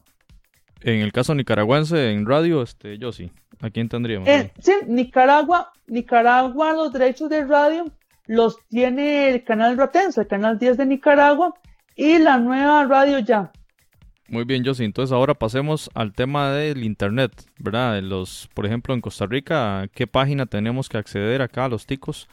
[0.80, 3.30] En el caso nicaragüense, en radio, este, yo sí.
[3.62, 4.28] ¿A quién tendríamos?
[4.28, 7.86] Eh, sí, Nicaragua, Nicaragua, los derechos de radio
[8.26, 11.54] los tiene el canal Ratensa, el canal 10 de Nicaragua
[11.96, 13.50] y la nueva radio ya.
[14.28, 14.84] Muy bien, Josie.
[14.84, 18.02] Entonces ahora pasemos al tema del internet, ¿verdad?
[18.02, 22.28] Los, por ejemplo, en Costa Rica, ¿qué página tenemos que acceder acá a los ticos?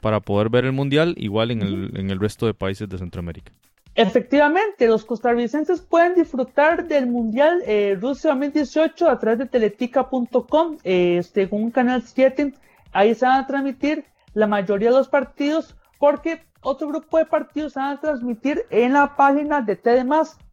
[0.00, 3.52] para poder ver el mundial, igual en el, en el resto de países de Centroamérica.
[3.94, 11.22] Efectivamente, los costarricenses pueden disfrutar del Mundial eh, Rusia 2018 a través de teletica.com, eh,
[11.22, 12.54] según Canal 7.
[12.92, 17.74] Ahí se van a transmitir la mayoría de los partidos porque otro grupo de partidos
[17.74, 20.06] van a transmitir en la página de TD+.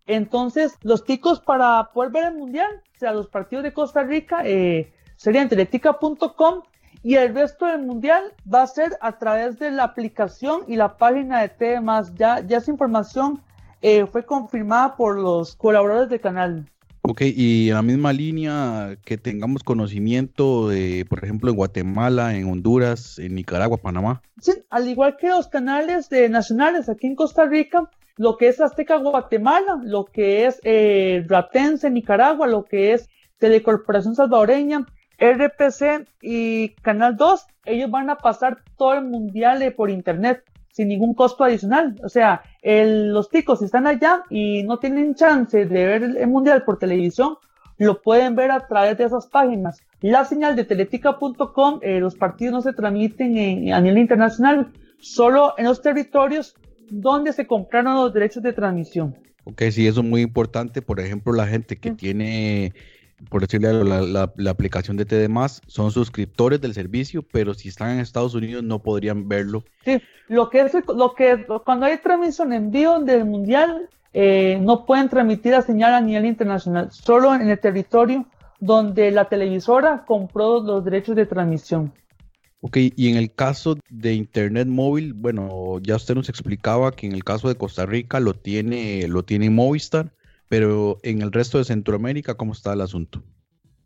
[0.08, 4.42] Entonces, los ticos para poder ver el mundial, o sea, los partidos de Costa Rica,
[4.46, 6.64] eh, serían teletica.com
[7.04, 10.98] y el resto del mundial va a ser a través de la aplicación y la
[10.98, 12.16] página de TD+.
[12.16, 13.42] Ya, ya esa información
[13.82, 16.66] eh, fue confirmada por los colaboradores del canal.
[17.10, 22.50] Ok, y en la misma línea que tengamos conocimiento de, por ejemplo, en Guatemala, en
[22.52, 24.22] Honduras, en Nicaragua, Panamá.
[24.42, 28.60] Sí, al igual que los canales de nacionales aquí en Costa Rica, lo que es
[28.60, 33.08] Azteca Guatemala, lo que es eh, Ratense Nicaragua, lo que es
[33.38, 34.86] Telecorporación Salvadoreña,
[35.18, 40.90] RPC y Canal 2, ellos van a pasar todo el mundial eh, por internet sin
[40.90, 41.96] ningún costo adicional.
[42.04, 46.78] O sea, los ticos están allá y no tienen chance de ver el mundial por
[46.78, 47.38] televisión,
[47.80, 49.82] lo pueden ver a través de esas páginas.
[50.02, 55.66] La señal de teletica.com, eh, los partidos no se transmiten a nivel internacional, solo en
[55.66, 56.56] los territorios
[56.90, 59.16] donde se compraron los derechos de transmisión.
[59.46, 60.82] Ok, sí, eso es muy importante.
[60.82, 62.74] Por ejemplo, la gente que tiene
[63.30, 65.28] por decirle la, la, aplicación de TD
[65.68, 69.64] son suscriptores del servicio, pero si están en Estados Unidos no podrían verlo.
[69.84, 74.86] Sí, lo que es lo que cuando hay transmisión en vivo del mundial, eh, no
[74.86, 78.26] pueden transmitir la señal a nivel internacional, solo en el territorio
[78.60, 81.94] donde la televisora compró los derechos de transmisión.
[82.60, 87.14] Ok, y en el caso de Internet móvil, bueno, ya usted nos explicaba que en
[87.14, 90.12] el caso de Costa Rica lo tiene, lo tiene Movistar
[90.50, 93.24] pero en el resto de Centroamérica, ¿cómo está el asunto?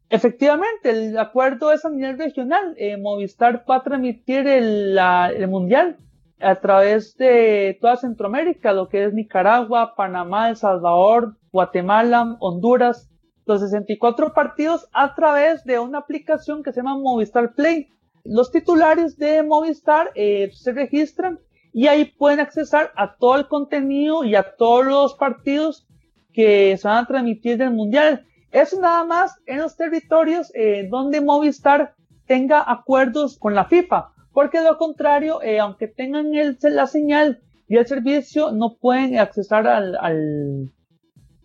[0.09, 2.75] Efectivamente, el acuerdo es a nivel regional.
[2.77, 4.99] Eh, Movistar va a transmitir el,
[5.47, 5.97] Mundial
[6.39, 13.09] a través de toda Centroamérica, lo que es Nicaragua, Panamá, El Salvador, Guatemala, Honduras,
[13.45, 17.87] los 64 partidos a través de una aplicación que se llama Movistar Play.
[18.25, 21.39] Los titulares de Movistar eh, se registran
[21.73, 25.87] y ahí pueden accesar a todo el contenido y a todos los partidos
[26.33, 28.25] que se van a transmitir del mundial.
[28.51, 31.95] Eso nada más en los territorios eh, donde Movistar
[32.27, 37.41] tenga acuerdos con la FIFA, porque de lo contrario, eh, aunque tengan el, la señal
[37.67, 39.95] y el servicio, no pueden accesar al,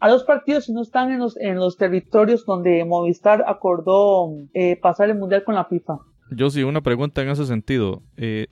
[0.01, 4.77] a los partidos si no están en los, en los territorios donde Movistar acordó eh,
[4.81, 5.99] pasar el mundial con la FIFA.
[6.33, 8.03] Yo sí, una pregunta en ese sentido.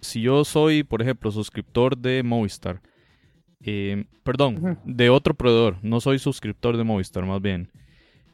[0.00, 2.80] si yo soy, por ejemplo, suscriptor de Movistar,
[3.64, 5.78] eh, perdón, de otro proveedor.
[5.82, 7.70] No soy suscriptor de Movistar, más bien.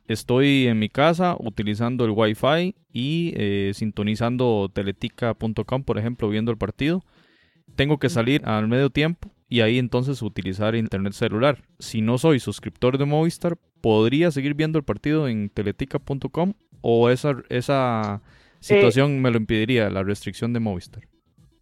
[0.09, 6.59] Estoy en mi casa utilizando el Wi-Fi y eh, sintonizando teletica.com, por ejemplo, viendo el
[6.59, 7.05] partido.
[7.77, 11.63] Tengo que salir al medio tiempo y ahí entonces utilizar internet celular.
[11.79, 17.37] Si no soy suscriptor de Movistar, ¿podría seguir viendo el partido en teletica.com o esa,
[17.49, 18.23] esa
[18.59, 21.10] situación me lo impediría, la restricción de Movistar?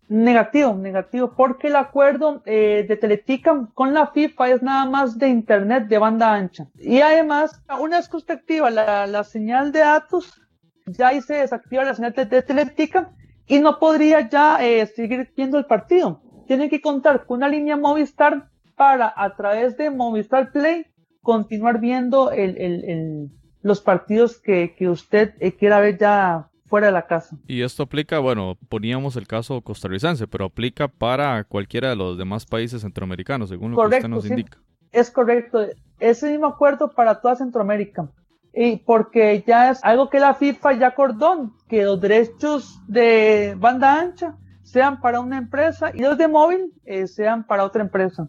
[0.08, 5.28] Negativo, negativo, porque el acuerdo eh, de Teletica con la FIFA es nada más de
[5.28, 6.66] internet de banda ancha.
[6.78, 10.40] Y además, una vez que la, la señal de datos,
[10.86, 13.12] ya ahí se desactiva la señal de, Teletica
[13.46, 16.22] y no podría ya eh, seguir viendo el partido.
[16.46, 20.86] Tiene que contar con una línea Movistar para a través de Movistar Play
[21.20, 26.88] continuar viendo el, el, el, los partidos que, que usted eh, quiera ver ya fuera
[26.88, 27.36] de la casa.
[27.46, 32.46] Y esto aplica, bueno, poníamos el caso costarricense, pero aplica para cualquiera de los demás
[32.46, 34.58] países centroamericanos, según lo que usted nos indica.
[34.92, 35.66] Es correcto,
[35.98, 38.10] es el mismo acuerdo para toda Centroamérica.
[38.54, 44.00] Y porque ya es algo que la FIFA ya acordó, que los derechos de banda
[44.00, 48.28] ancha sean para una empresa y los de móvil eh, sean para otra empresa.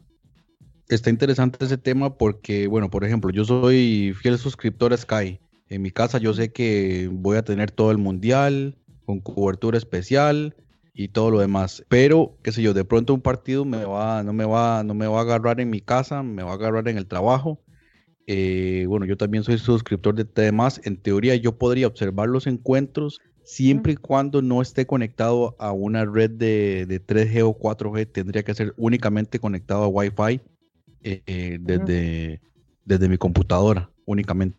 [0.88, 5.40] Está interesante ese tema porque, bueno, por ejemplo, yo soy fiel suscriptor a Sky
[5.70, 10.56] en mi casa yo sé que voy a tener todo el mundial con cobertura especial
[10.94, 11.84] y todo lo demás.
[11.88, 15.08] Pero, qué sé yo, de pronto un partido me va, no, me va, no me
[15.08, 17.62] va a agarrar en mi casa, me va a agarrar en el trabajo.
[18.28, 20.82] Eh, bueno, yo también soy suscriptor de TDMás.
[20.84, 26.06] En teoría, yo podría observar los encuentros siempre y cuando no esté conectado a una
[26.06, 28.12] red de, 3G o 4G.
[28.12, 30.42] Tendría que ser únicamente conectado a Wi-Fi
[31.02, 32.42] eh, eh, desde,
[32.86, 34.59] desde mi computadora, únicamente.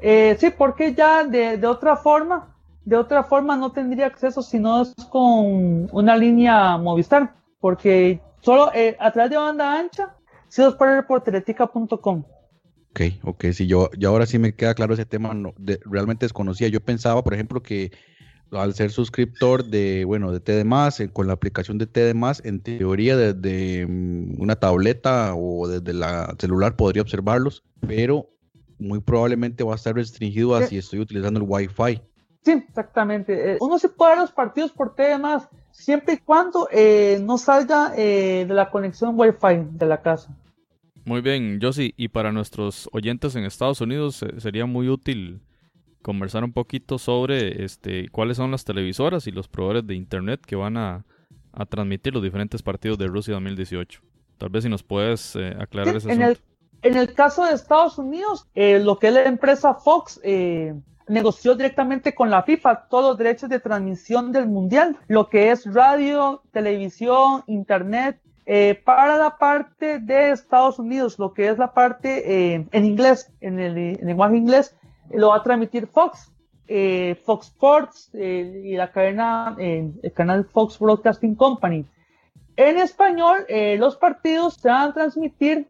[0.00, 4.82] Eh, sí, porque ya de, otra forma, de otra forma no tendría acceso si no
[4.82, 10.14] es con una línea Movistar, porque solo eh, a través de banda ancha,
[10.48, 12.24] si los puede ver por teletica.com.
[12.90, 15.52] Ok, ok, sí, yo, y ahora sí me queda claro ese tema, no,
[15.84, 16.68] realmente desconocía.
[16.68, 17.92] Yo pensaba, por ejemplo, que
[18.52, 20.64] al ser suscriptor de, bueno, de TD+,
[21.00, 26.34] eh, con la aplicación de TD+, en teoría desde mm, una tableta o desde la
[26.38, 28.30] celular podría observarlos, pero
[28.78, 32.02] muy probablemente va a estar restringido a si estoy utilizando el Wi-Fi.
[32.42, 33.54] Sí, exactamente.
[33.54, 37.92] Eh, uno se puede ver los partidos por temas siempre y cuando eh, no salga
[37.96, 40.36] eh, de la conexión Wi-Fi de la casa.
[41.04, 45.40] Muy bien, Josie, y para nuestros oyentes en Estados Unidos eh, sería muy útil
[46.02, 50.56] conversar un poquito sobre este cuáles son las televisoras y los proveedores de internet que
[50.56, 51.04] van a,
[51.70, 54.02] transmitir los diferentes partidos de Rusia 2018.
[54.36, 56.38] Tal vez si nos puedes aclarar ese en El,
[56.82, 60.20] en el caso de Estados Unidos, lo que es la empresa Fox
[61.08, 65.72] negoció directamente con la FIFA todos los derechos de transmisión del Mundial, lo que es
[65.72, 72.54] radio, televisión, internet, eh, para la parte de Estados Unidos, lo que es la parte
[72.54, 74.76] eh, en inglés, en el, lenguaje inglés,
[75.10, 76.32] lo va a transmitir Fox,
[76.68, 81.86] eh, Fox Sports y la cadena, el canal Fox Broadcasting Company.
[82.56, 83.46] En español,
[83.78, 85.68] los partidos se van a transmitir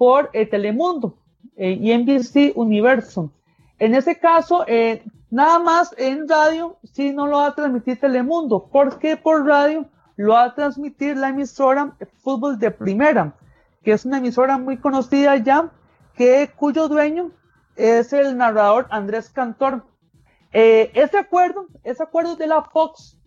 [0.00, 1.18] por Telemundo
[1.58, 3.30] y NBC Universo.
[3.78, 8.70] En ese caso, eh, nada más en radio, sí no lo va a transmitir Telemundo,
[8.72, 9.84] porque por radio
[10.16, 13.34] lo va a transmitir la emisora Fútbol de Primera,
[13.82, 15.70] que es una emisora muy conocida ya,
[16.14, 17.32] que, cuyo dueño
[17.76, 19.84] es el narrador Andrés Cantor.
[20.54, 23.18] Eh, ese acuerdo, ese acuerdo de la Fox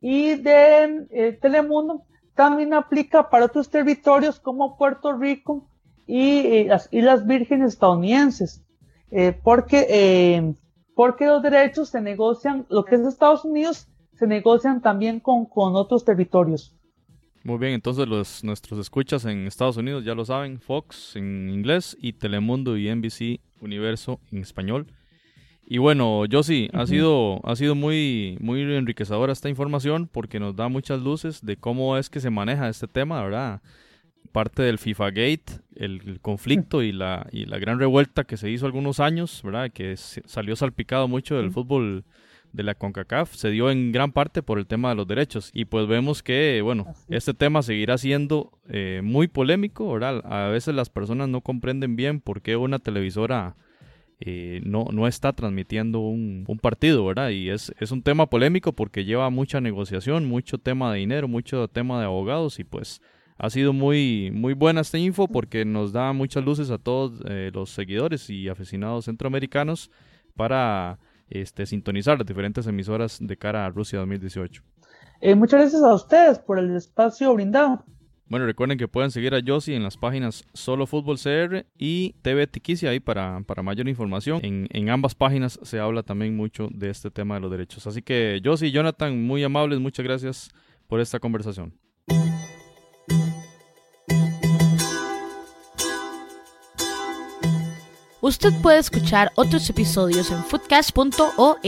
[0.00, 2.02] y de eh, Telemundo
[2.34, 5.68] también aplica para otros territorios como Puerto Rico
[6.06, 8.62] y las Islas Vírgenes estadounidenses.
[9.10, 10.54] Eh, porque, eh,
[10.94, 15.76] porque los derechos se negocian, lo que es Estados Unidos, se negocian también con, con
[15.76, 16.74] otros territorios.
[17.44, 21.96] Muy bien, entonces los, nuestros escuchas en Estados Unidos ya lo saben, Fox en inglés
[22.00, 24.86] y Telemundo y NBC Universo en español.
[25.64, 30.56] Y bueno, yo sí, ha sido, ha sido muy, muy enriquecedora esta información porque nos
[30.56, 33.60] da muchas luces de cómo es que se maneja este tema, ¿verdad?
[34.36, 35.44] Parte del FIFA Gate,
[35.76, 39.70] el, conflicto y la, y la gran revuelta que se hizo algunos años, ¿verdad?
[39.72, 42.04] Que salió salpicado mucho del fútbol
[42.52, 45.50] de la CONCACAF, se dio en gran parte por el tema de los derechos.
[45.54, 50.20] Y pues vemos que, bueno, este tema seguirá siendo eh, muy polémico, ¿verdad?
[50.26, 53.56] A veces las personas no comprenden bien por qué una televisora...
[54.20, 57.28] Eh, no, no está transmitiendo un, un, partido, ¿verdad?
[57.30, 61.68] Y es, es un tema polémico porque lleva mucha negociación, mucho tema de dinero, mucho
[61.68, 63.02] tema de abogados y pues
[63.38, 67.50] ha sido muy, muy buena esta info porque nos da muchas luces a todos eh,
[67.52, 69.90] los seguidores y aficionados centroamericanos
[70.34, 74.62] para este, sintonizar las diferentes emisoras de cara a Rusia 2018.
[75.20, 77.84] Eh, muchas gracias a ustedes por el espacio brindado.
[78.28, 82.48] Bueno, recuerden que pueden seguir a Yossi en las páginas Solo Fútbol CR y TV
[82.48, 84.40] Tiquicia ahí para, para mayor información.
[84.42, 87.86] En, en, ambas páginas se habla también mucho de este tema de los derechos.
[87.86, 90.50] Así que Yossi y Jonathan, muy amables, muchas gracias
[90.88, 91.78] por esta conversación.
[98.26, 101.60] Usted puede escuchar otros episodios en footcast.org.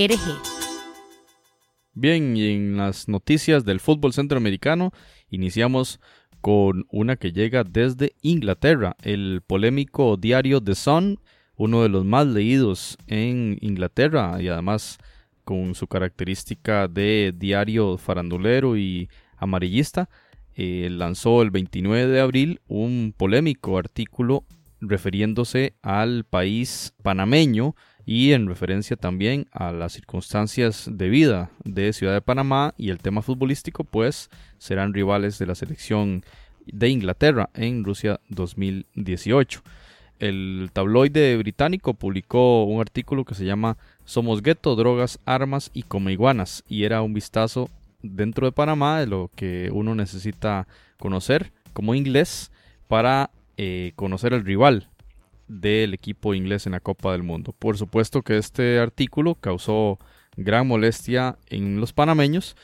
[1.94, 4.90] Bien, y en las noticias del fútbol centroamericano
[5.30, 6.00] iniciamos
[6.40, 11.20] con una que llega desde Inglaterra, el polémico diario The Sun,
[11.54, 14.98] uno de los más leídos en Inglaterra y además
[15.44, 20.10] con su característica de diario farandulero y amarillista,
[20.56, 24.44] eh, lanzó el 29 de abril un polémico artículo
[24.80, 27.74] refiriéndose al país panameño
[28.06, 32.98] y en referencia también a las circunstancias de vida de Ciudad de Panamá y el
[32.98, 36.24] tema futbolístico, pues serán rivales de la selección
[36.64, 39.62] de Inglaterra en Rusia 2018.
[40.20, 46.10] El tabloide británico publicó un artículo que se llama Somos gueto, drogas, armas y como
[46.10, 47.68] iguanas y era un vistazo
[48.02, 50.66] dentro de Panamá de lo que uno necesita
[50.98, 52.50] conocer como inglés
[52.88, 54.88] para eh, conocer al rival
[55.48, 57.52] del equipo inglés en la Copa del Mundo.
[57.58, 59.98] Por supuesto que este artículo causó
[60.36, 62.56] gran molestia en los panameños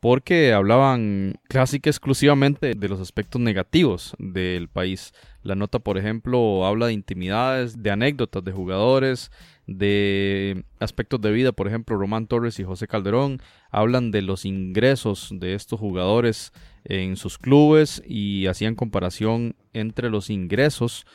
[0.00, 5.12] porque hablaban casi que exclusivamente de los aspectos negativos del país.
[5.42, 9.30] La nota, por ejemplo, habla de intimidades, de anécdotas de jugadores,
[9.66, 13.40] de aspectos de vida, por ejemplo, Román Torres y José Calderón
[13.70, 16.52] hablan de los ingresos de estos jugadores
[16.84, 21.06] en sus clubes y hacían comparación entre los ingresos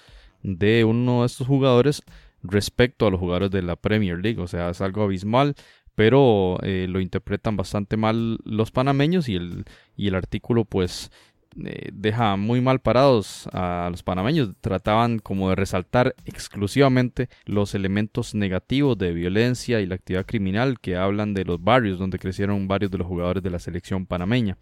[0.44, 2.04] de uno de estos jugadores
[2.44, 4.42] respecto a los jugadores de la Premier League.
[4.42, 5.56] O sea, es algo abismal,
[5.96, 9.66] pero eh, lo interpretan bastante mal los panameños y el,
[9.96, 11.12] y el artículo pues
[11.64, 14.52] eh, deja muy mal parados a los panameños.
[14.60, 20.96] Trataban como de resaltar exclusivamente los elementos negativos de violencia y la actividad criminal que
[20.96, 24.58] hablan de los barrios donde crecieron varios de los jugadores de la selección panameña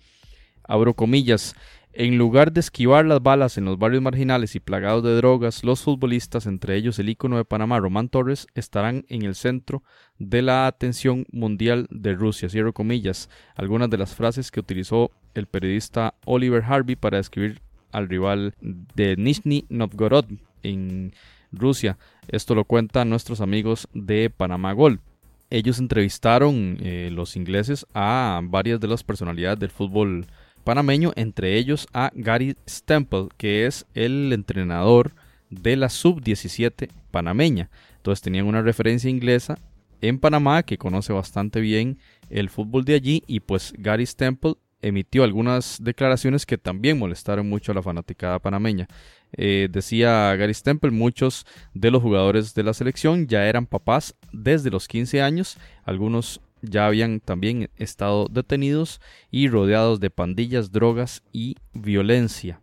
[0.72, 1.56] abro comillas,
[1.94, 5.82] En lugar de esquivar las balas en los barrios marginales y plagados de drogas, los
[5.82, 9.84] futbolistas, entre ellos el ícono de Panamá, Román Torres, estarán en el centro
[10.18, 12.48] de la atención mundial de Rusia.
[12.48, 17.62] Cierro comillas, algunas de las frases que utilizó el periodista Oliver Harvey para describir
[17.92, 20.26] al rival de Nizhny Novgorod
[20.64, 21.14] en
[21.52, 21.98] Rusia.
[22.30, 25.02] Esto lo cuentan nuestros amigos de Panamá Gol.
[25.50, 30.26] Ellos entrevistaron eh, los ingleses a varias de las personalidades del fútbol
[30.64, 35.14] panameño, entre ellos a Gary Stemple, que es el entrenador
[35.50, 37.70] de la sub-17 panameña.
[37.98, 39.58] Entonces tenían una referencia inglesa
[40.02, 42.00] en Panamá que conoce bastante bien
[42.30, 47.72] el fútbol de allí y pues Gary Stemple emitió algunas declaraciones que también molestaron mucho
[47.72, 48.88] a la fanaticada panameña.
[49.34, 54.72] Eh, decía Gary Stemple, muchos de los jugadores de la selección ya eran papás desde
[54.72, 61.56] los 15 años, algunos ya habían también estado detenidos y rodeados de pandillas, drogas y
[61.74, 62.62] violencia.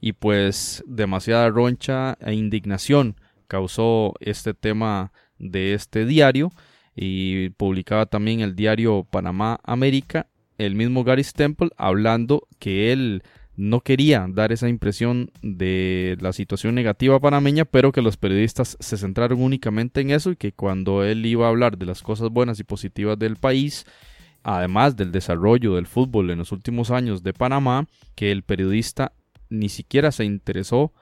[0.00, 3.16] Y pues demasiada roncha e indignación
[3.46, 6.52] causó este tema de este diario
[6.94, 10.26] y publicaba también el diario Panamá América
[10.58, 13.22] el mismo Gary Stemple hablando que él
[13.58, 18.96] no quería dar esa impresión de la situación negativa panameña, pero que los periodistas se
[18.96, 22.60] centraron únicamente en eso y que cuando él iba a hablar de las cosas buenas
[22.60, 23.84] y positivas del país,
[24.44, 29.12] además del desarrollo del fútbol en los últimos años de Panamá, que el periodista
[29.50, 30.92] ni siquiera se interesó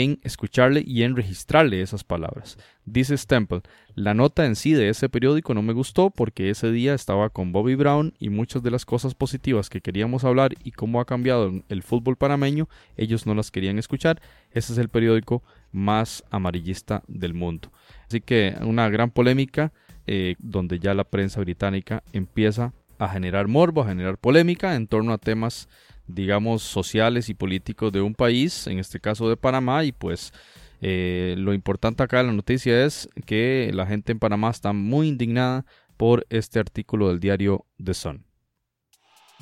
[0.00, 2.56] en escucharle y en registrarle esas palabras.
[2.86, 3.60] Dice Stemple,
[3.94, 7.52] la nota en sí de ese periódico no me gustó porque ese día estaba con
[7.52, 11.52] Bobby Brown y muchas de las cosas positivas que queríamos hablar y cómo ha cambiado
[11.68, 14.22] el fútbol panameño, ellos no las querían escuchar.
[14.52, 17.70] Ese es el periódico más amarillista del mundo.
[18.08, 19.72] Así que una gran polémica
[20.06, 25.12] eh, donde ya la prensa británica empieza a generar morbo, a generar polémica en torno
[25.12, 25.68] a temas
[26.14, 30.32] digamos, sociales y políticos de un país, en este caso de Panamá, y pues
[30.80, 35.08] eh, lo importante acá de la noticia es que la gente en Panamá está muy
[35.08, 35.64] indignada
[35.96, 38.24] por este artículo del diario The Sun.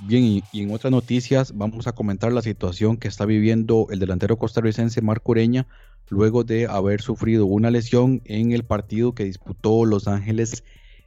[0.03, 4.39] Bien, y, en otras noticias vamos a comentar la situación que está viviendo el delantero
[4.39, 5.67] costarricense Marco Ureña
[6.09, 10.65] luego de haber sufrido una lesión en el partido que disputó Los Ángeles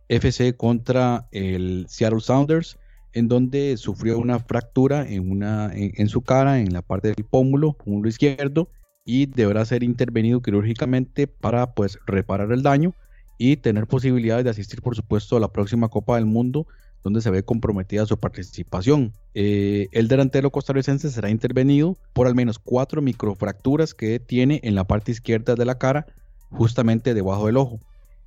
[0.09, 2.77] FC contra el Seattle Sounders
[3.13, 7.73] en donde sufrió una fractura en, una, en, su cara, en la parte del pómulo,
[7.73, 8.69] pómulo izquierdo,
[9.05, 12.93] y deberá ser intervenido quirúrgicamente para pues reparar el daño
[13.37, 16.67] y tener posibilidades de asistir por supuesto a la próxima Copa del Mundo
[17.03, 19.11] donde se ve comprometida su participación.
[19.33, 24.85] Eh, el delantero costarricense será intervenido por al menos cuatro microfracturas que tiene en la
[24.85, 26.07] parte izquierda de la cara,
[26.49, 27.81] justamente debajo del ojo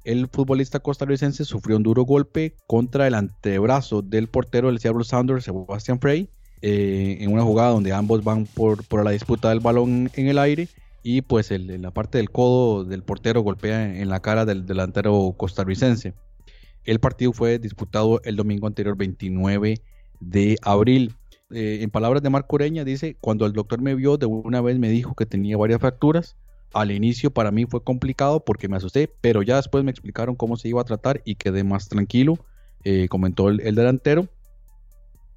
[0.07, 5.45] el futbolista costarricense sufrió un duro golpe contra el antebrazo del portero del Seattle Sounders,
[5.45, 6.31] Sebastian Frey,
[6.63, 10.69] eh, en una jugada donde ambos van por, la disputa del balón en el aire
[11.03, 15.35] y pues en la parte del codo del portero golpea en la cara del delantero
[15.37, 16.15] costarricense.
[16.85, 19.81] El partido fue disputado el domingo anterior 29
[20.21, 21.17] de abril.
[21.51, 24.79] Eh, en palabras de Marco Ureña dice, cuando el doctor me vio de una vez
[24.79, 26.37] me dijo que tenía varias fracturas,
[26.73, 30.57] al inicio para mí fue complicado porque me asusté, pero ya después me explicaron cómo
[30.57, 32.39] se iba a tratar y quedé más tranquilo,
[32.85, 34.29] eh, comentó el, delantero.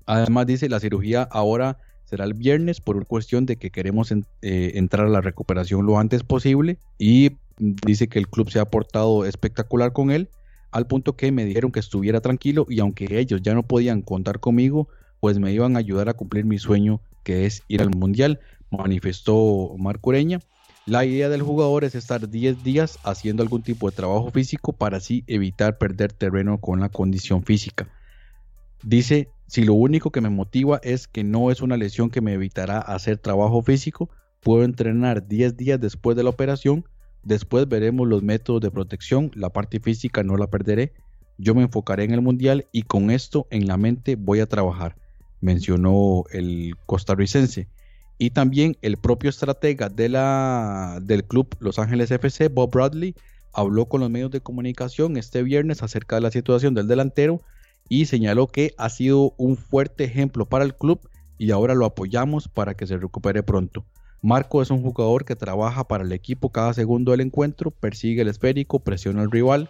[0.06, 5.06] Además dice, la cirugía ahora será el viernes por cuestión de que queremos eh, entrar
[5.06, 9.94] a la recuperación lo antes posible y dice que el club se ha portado espectacular
[9.94, 10.30] con él
[10.72, 14.40] al punto que me dijeron que estuviera tranquilo y aunque ellos ya no podían contar
[14.40, 14.88] conmigo,
[15.20, 18.40] pues me iban a ayudar a cumplir mi sueño que es ir al mundial,
[18.72, 20.40] manifestó Marco Ureña.
[20.90, 24.98] La idea del jugador es estar 10 días haciendo algún tipo de trabajo físico para
[24.98, 27.88] así evitar perder terreno con la condición física.
[28.82, 32.34] Dice, si lo único que me motiva es que no es una lesión que me
[32.34, 34.10] evitará hacer trabajo físico,
[34.42, 36.84] puedo entrenar 10 días después de la operación,
[37.22, 40.94] después veremos los métodos de protección, la parte física no la perderé,
[41.38, 44.96] yo me enfocaré en el mundial y con esto en la mente voy a trabajar,
[45.40, 47.70] mencionó el costarricense.
[48.22, 53.16] Y también el propio estratega de la, del club Los Ángeles FC, Bob Bradley,
[53.54, 57.42] habló con los medios de comunicación este viernes acerca de la situación del delantero
[57.88, 61.00] y señaló que ha sido un fuerte ejemplo para el club
[61.38, 63.86] y ahora lo apoyamos para que se recupere pronto.
[64.22, 68.28] Marco es un jugador que trabaja para el equipo cada segundo del encuentro, persigue el
[68.28, 69.70] esférico, presiona al rival.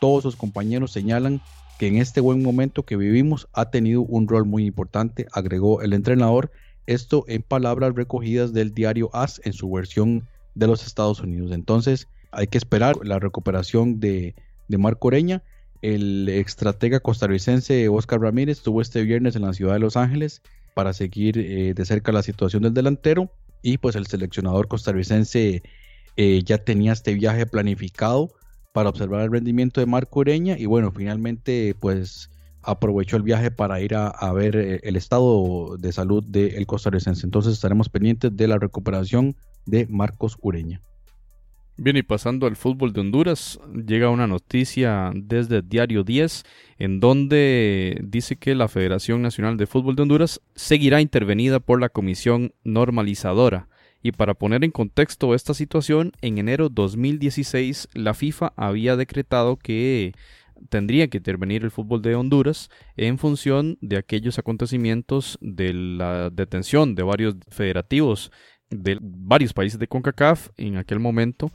[0.00, 1.40] Todos sus compañeros señalan
[1.80, 5.92] que en este buen momento que vivimos ha tenido un rol muy importante, agregó el
[5.92, 6.52] entrenador
[6.88, 11.52] esto en palabras recogidas del diario AS en su versión de los Estados Unidos.
[11.52, 14.34] Entonces hay que esperar la recuperación de,
[14.68, 15.42] Marco Oreña.
[15.82, 20.42] El estratega costarricense Oscar Ramírez estuvo este viernes en la ciudad de Los Ángeles
[20.74, 23.30] para seguir eh, de cerca la situación del delantero
[23.62, 25.62] y pues el seleccionador costarricense
[26.16, 28.30] eh, ya tenía este viaje planificado
[28.72, 32.30] para observar el rendimiento de Marco Ureña y bueno, finalmente pues
[32.62, 37.26] aprovechó el viaje para ir a, ver eh, el estado de salud del costarricense.
[37.26, 39.36] Entonces estaremos pendientes de la recuperación
[39.66, 40.82] de Marcos Ureña.
[41.80, 46.42] Bien, y pasando al fútbol de Honduras, llega una noticia desde Diario 10
[46.78, 51.88] en donde dice que la Federación Nacional de Fútbol de Honduras seguirá intervenida por la
[51.88, 53.68] Comisión Normalizadora.
[54.02, 60.14] Y para poner en contexto esta situación, en enero 2016 la FIFA había decretado que
[60.68, 66.94] tendría que intervenir el fútbol de Honduras en función de aquellos acontecimientos de la detención
[66.94, 68.30] de varios federativos
[68.70, 71.50] de varios países de CONCACAF en aquel momento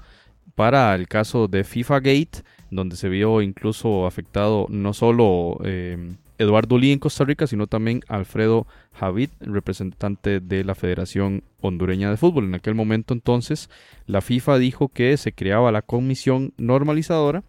[0.55, 6.77] para el caso de FIFA Gate, donde se vio incluso afectado no solo eh, Eduardo
[6.77, 12.45] Lee en Costa Rica, sino también Alfredo Javid, representante de la Federación Hondureña de Fútbol.
[12.45, 13.69] En aquel momento entonces,
[14.05, 17.43] la FIFA dijo que se creaba la comisión normalizadora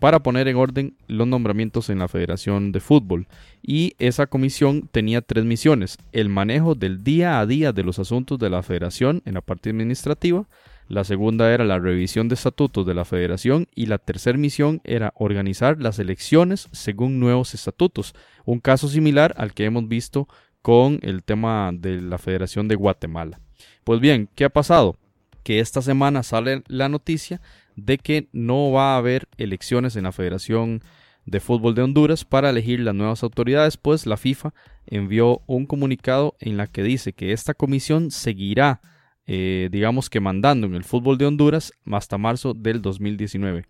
[0.00, 3.28] para poner en orden los nombramientos en la Federación de Fútbol.
[3.62, 5.98] Y esa comisión tenía tres misiones.
[6.12, 9.70] El manejo del día a día de los asuntos de la Federación en la parte
[9.70, 10.48] administrativa.
[10.88, 13.68] La segunda era la revisión de estatutos de la Federación.
[13.74, 18.14] Y la tercera misión era organizar las elecciones según nuevos estatutos.
[18.46, 20.26] Un caso similar al que hemos visto
[20.62, 23.38] con el tema de la Federación de Guatemala.
[23.84, 24.96] Pues bien, ¿qué ha pasado?
[25.42, 27.40] Que esta semana sale la noticia
[27.76, 30.82] de que no va a haber elecciones en la Federación
[31.26, 34.52] de Fútbol de Honduras para elegir las nuevas autoridades, pues la FIFA
[34.86, 38.80] envió un comunicado en la que dice que esta comisión seguirá,
[39.26, 43.66] eh, digamos que mandando en el fútbol de Honduras hasta marzo del 2019.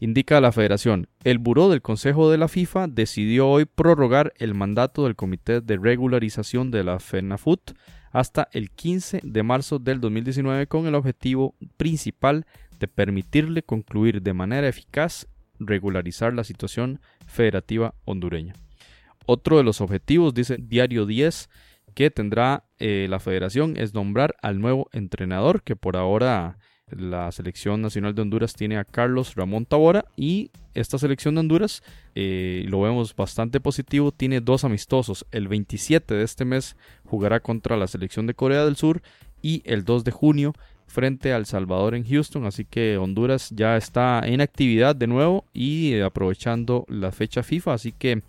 [0.00, 5.04] Indica la federación, el buró del Consejo de la FIFA decidió hoy prorrogar el mandato
[5.04, 7.72] del Comité de Regularización de la FENAFUT
[8.12, 12.46] hasta el 15 de marzo del 2019 con el objetivo principal
[12.78, 15.26] de permitirle concluir de manera eficaz
[15.58, 18.54] regularizar la situación federativa hondureña.
[19.26, 21.50] Otro de los objetivos, dice Diario 10,
[21.94, 26.58] que tendrá eh, la federación es nombrar al nuevo entrenador, que por ahora
[26.90, 31.82] la selección nacional de Honduras tiene a Carlos Ramón Tabora y esta selección de Honduras,
[32.14, 35.26] eh, lo vemos bastante positivo, tiene dos amistosos.
[35.30, 39.02] El 27 de este mes jugará contra la selección de Corea del Sur
[39.42, 40.54] y el 2 de junio
[40.88, 45.92] frente al Salvador en Houston, así que Honduras ya está en actividad de nuevo y
[45.92, 48.22] eh, aprovechando la fecha FIFA, así que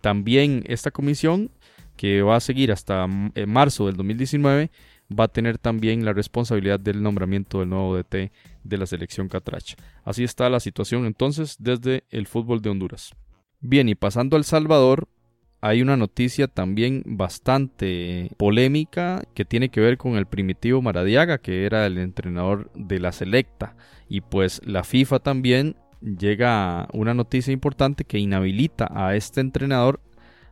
[0.00, 1.50] también esta comisión
[1.96, 4.70] que va a seguir hasta mm, eh, marzo del 2019
[5.18, 8.30] va a tener también la responsabilidad del nombramiento del nuevo DT
[8.64, 9.76] de la selección Catracha.
[10.04, 13.14] Así está la situación entonces desde el fútbol de Honduras.
[13.60, 15.08] Bien, y pasando al Salvador,
[15.62, 21.64] hay una noticia también bastante polémica que tiene que ver con el primitivo Maradiaga, que
[21.64, 23.76] era el entrenador de la selecta.
[24.08, 30.00] Y pues la FIFA también llega una noticia importante que inhabilita a este entrenador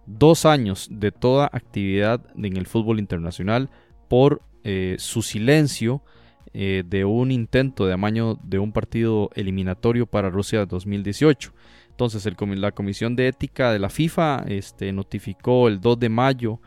[0.07, 3.69] dos años de toda actividad en el fútbol internacional
[4.09, 6.05] por eh, su silencio
[6.55, 11.53] eh, de un intento de amaño de un partido eliminatorio para Rusia 2018.
[12.01, 12.27] Entonces
[12.57, 16.59] la Comisión de Ética de la FIFA este, notificó el 2 de mayo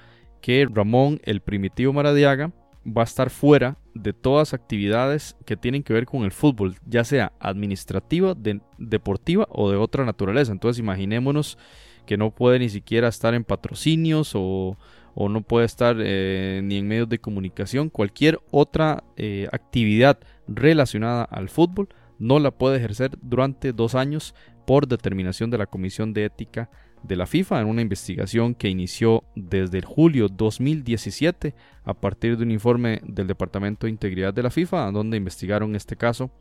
[0.41, 2.51] que Ramón, el primitivo Maradiaga,
[2.85, 7.03] va a estar fuera de todas actividades que tienen que ver con el fútbol, ya
[7.03, 8.35] sea administrativa,
[8.77, 10.51] deportiva o de otra naturaleza.
[10.51, 11.57] Entonces imaginémonos
[12.05, 14.77] que no puede ni siquiera estar en patrocinios o,
[15.15, 17.89] no puede estar eh, ni en medios de comunicación.
[17.89, 24.35] Cualquier otra eh, actividad relacionada al fútbol no la puede ejercer durante dos años
[24.65, 26.69] por determinación de la Comisión de Ética
[27.03, 31.53] de la FIFA en una investigación que inició desde el julio 2017
[31.83, 35.97] a partir de un informe del Departamento de Integridad de la FIFA donde investigaron este
[35.97, 36.31] caso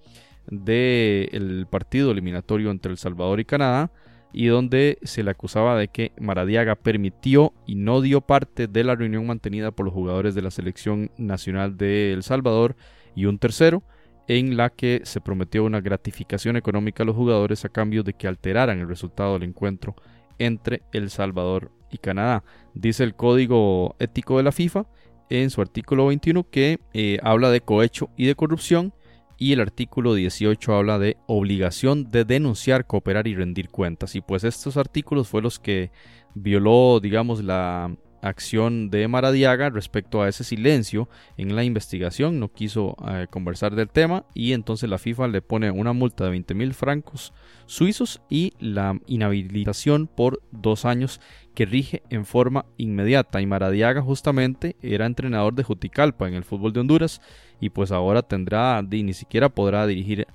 [0.50, 3.90] del partido eliminatorio entre El Salvador y Canadá
[4.32, 8.94] y donde se le acusaba de que Maradiaga permitió y no dio parte de la
[8.94, 12.76] reunión mantenida por los jugadores de la selección nacional de El Salvador
[13.14, 13.82] y un tercero
[14.28, 18.28] en la que se prometió una gratificación económica a los jugadores a cambio de que
[18.28, 19.96] alteraran el resultado del encuentro
[20.38, 22.44] entre El Salvador y Canadá.
[22.74, 24.86] Dice el Código Ético de la FIFA
[25.28, 28.92] en su artículo 21 que eh, habla de cohecho y de corrupción
[29.38, 34.14] y el artículo 18 habla de obligación de denunciar, cooperar y rendir cuentas.
[34.14, 35.90] Y pues estos artículos fue los que
[36.34, 37.92] violó, digamos, la
[38.22, 43.90] acción de Maradiaga respecto a ese silencio en la investigación, no quiso eh, conversar del
[43.90, 47.34] tema y entonces la FIFA le pone una multa de 20 mil francos
[47.66, 51.20] suizos y la inhabilitación por dos años
[51.54, 53.40] que rige en forma inmediata.
[53.40, 57.20] Y Maradiaga justamente era entrenador de Juticalpa en el fútbol de Honduras
[57.60, 60.26] y pues ahora tendrá, ni siquiera podrá dirigir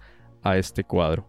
[0.44, 1.28] a este cuadro.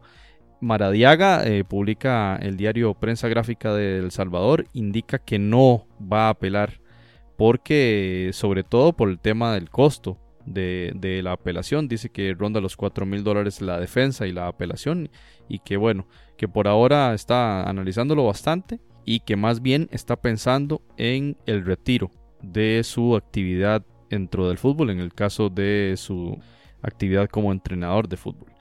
[0.61, 6.31] Maradiaga eh, publica el diario Prensa Gráfica de El Salvador, indica que no va a
[6.31, 6.81] apelar
[7.37, 12.77] porque sobre todo por el tema del costo de, la apelación, dice que ronda los
[12.77, 15.11] 4 mil dólares la defensa y la apelación
[15.49, 16.07] y que bueno,
[16.37, 22.11] que por ahora está analizándolo bastante y que más bien está pensando en el retiro
[22.43, 26.39] de su actividad dentro del fútbol, en el caso de su
[26.83, 28.58] actividad como entrenador de fútbol.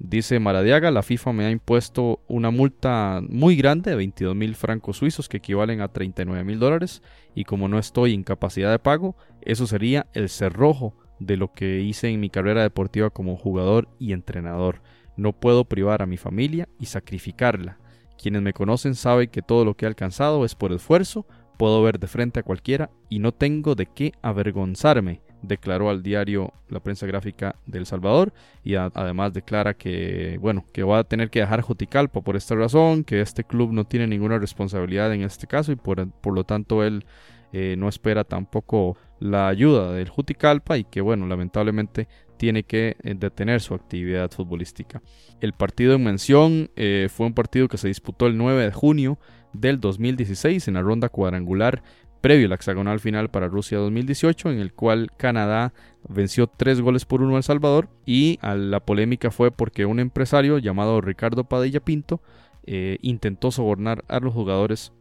[0.00, 4.98] Dice Maradiaga, la FIFA me ha impuesto una multa muy grande de 22 mil francos
[4.98, 7.02] suizos que equivalen a 39 mil dólares
[7.34, 11.80] y como no estoy en capacidad de pago, eso sería el cerrojo de lo que
[11.80, 14.82] hice en mi carrera deportiva como jugador y entrenador.
[15.16, 17.78] No puedo privar a mi familia y sacrificarla.
[18.22, 21.26] Quienes me conocen saben que todo lo que he alcanzado es por esfuerzo,
[21.56, 26.52] puedo ver de frente a cualquiera y no tengo de qué avergonzarme declaró al diario
[26.68, 28.32] La Prensa Gráfica del Salvador
[28.64, 33.04] y además declara que, bueno, que va a tener que dejar Juticalpa por esta razón,
[33.04, 36.82] que este club no tiene ninguna responsabilidad en este caso y por, por lo tanto
[36.82, 37.04] él
[37.52, 43.14] eh, no espera tampoco la ayuda del Juticalpa y que, bueno, lamentablemente tiene que eh,
[43.16, 45.02] detener su actividad futbolística.
[45.40, 49.18] El partido en mención eh, fue un partido que se disputó el 9 de junio
[49.52, 51.82] del 2016 en la ronda cuadrangular
[52.20, 55.72] previo al hexagonal final para Rusia 2018, en el cual Canadá
[56.08, 60.58] venció tres goles por uno a El Salvador y la polémica fue porque un empresario
[60.58, 62.20] llamado Ricardo Padilla Pinto
[62.64, 64.92] eh, intentó sobornar a los jugadores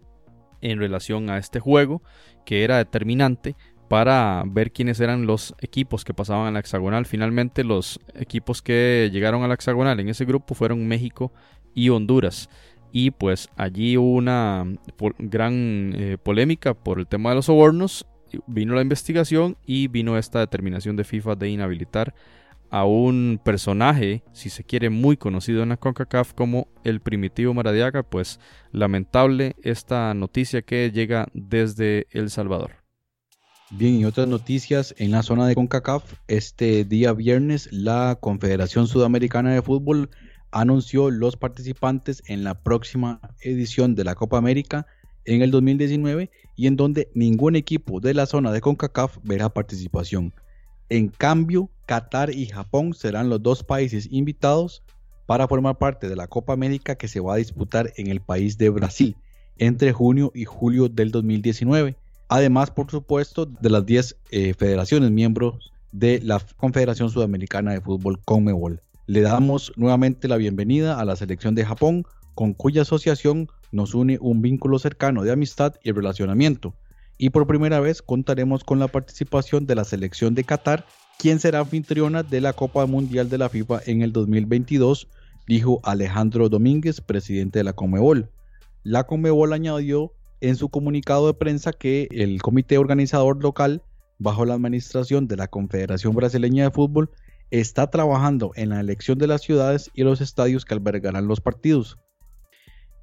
[0.61, 2.01] en relación a este juego
[2.45, 3.55] que era determinante
[3.87, 7.05] para ver quiénes eran los equipos que pasaban a la hexagonal.
[7.05, 11.31] Finalmente los equipos que llegaron a la hexagonal en ese grupo fueron México
[11.73, 12.49] y Honduras
[12.91, 14.65] y pues allí hubo una
[15.19, 18.05] gran eh, polémica por el tema de los sobornos,
[18.47, 22.13] vino la investigación y vino esta determinación de FIFA de inhabilitar
[22.69, 28.03] a un personaje, si se quiere, muy conocido en la CONCACAF como el primitivo Maradiaga,
[28.03, 28.39] pues
[28.71, 32.87] lamentable esta noticia que llega desde El Salvador.
[33.69, 39.53] Bien, y otras noticias en la zona de CONCACAF, este día viernes la Confederación Sudamericana
[39.53, 40.09] de Fútbol
[40.51, 44.85] anunció los participantes en la próxima edición de la Copa América
[45.25, 50.33] en el 2019 y en donde ningún equipo de la zona de CONCACAF verá participación.
[50.89, 54.83] En cambio, Qatar y Japón serán los dos países invitados
[55.25, 58.57] para formar parte de la Copa América que se va a disputar en el país
[58.57, 59.15] de Brasil
[59.57, 61.97] entre junio y julio del 2019.
[62.29, 68.19] Además, por supuesto, de las 10 eh, federaciones miembros de la Confederación Sudamericana de Fútbol
[68.23, 68.81] CONMEBOL.
[69.09, 72.03] Le damos nuevamente la bienvenida a la selección de Japón,
[72.35, 76.75] con cuya asociación nos une un vínculo cercano de amistad y relacionamiento.
[77.17, 80.85] Y por primera vez contaremos con la participación de la selección de Qatar,
[81.17, 85.07] quien será anfitriona de la Copa Mundial de la FIFA en el 2022,
[85.47, 88.29] dijo Alejandro Domínguez, presidente de la Comebol.
[88.83, 93.83] La Comebol añadió en su comunicado de prensa que el comité organizador local,
[94.19, 97.09] bajo la administración de la Confederación Brasileña de Fútbol,
[97.51, 101.97] está trabajando en la elección de las ciudades y los estadios que albergarán los partidos.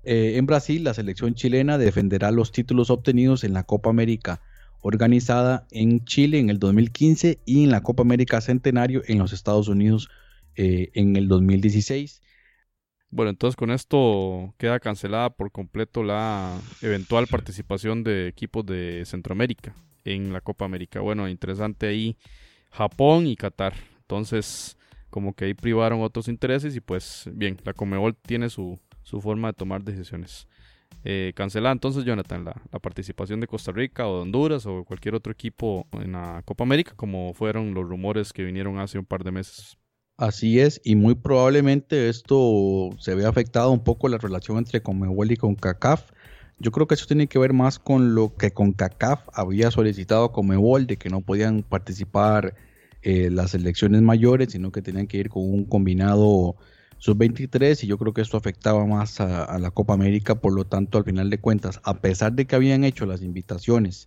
[0.05, 4.43] Eh, en Brasil, la selección chilena defenderá los títulos obtenidos en la Copa América
[4.83, 9.69] organizada en Chile en el 2015 y en la Copa América Centenario en los Estados
[9.69, 10.11] Unidos
[10.57, 12.21] eh, en el 2016.
[13.09, 19.75] Bueno, entonces con esto queda cancelada por completo la eventual participación de equipos de Centroamérica
[20.05, 21.01] en la Copa América.
[21.01, 22.19] Bueno, interesante ahí
[22.71, 23.73] Japón y Qatar.
[24.05, 24.77] Entonces,
[25.11, 29.55] como que ahí privaron otros intereses y pues bien, la Comebol tiene su, forma de
[29.55, 30.47] tomar decisiones.
[31.05, 35.33] Eh, entonces, Jonathan, la, la, participación de Costa Rica o de Honduras o cualquier otro
[35.33, 39.33] equipo en la Copa América, como fueron los rumores que vinieron hace un par de
[39.33, 39.77] meses.
[40.17, 45.33] Así es, y muy probablemente esto se ve afectado un poco la relación entre Comebol
[45.33, 46.13] y CONCACAF.
[46.59, 50.33] Yo creo que eso tiene que ver más con lo que CONCACAF había solicitado a
[50.33, 52.55] Comebol, de que no podían participar
[53.07, 56.57] eh, las elecciones mayores, sino que tenían que ir con un combinado
[56.97, 60.97] sub-23 y yo creo que esto afectaba más a, la Copa América, por lo tanto
[60.97, 64.07] al final de cuentas, a pesar de que habían hecho las invitaciones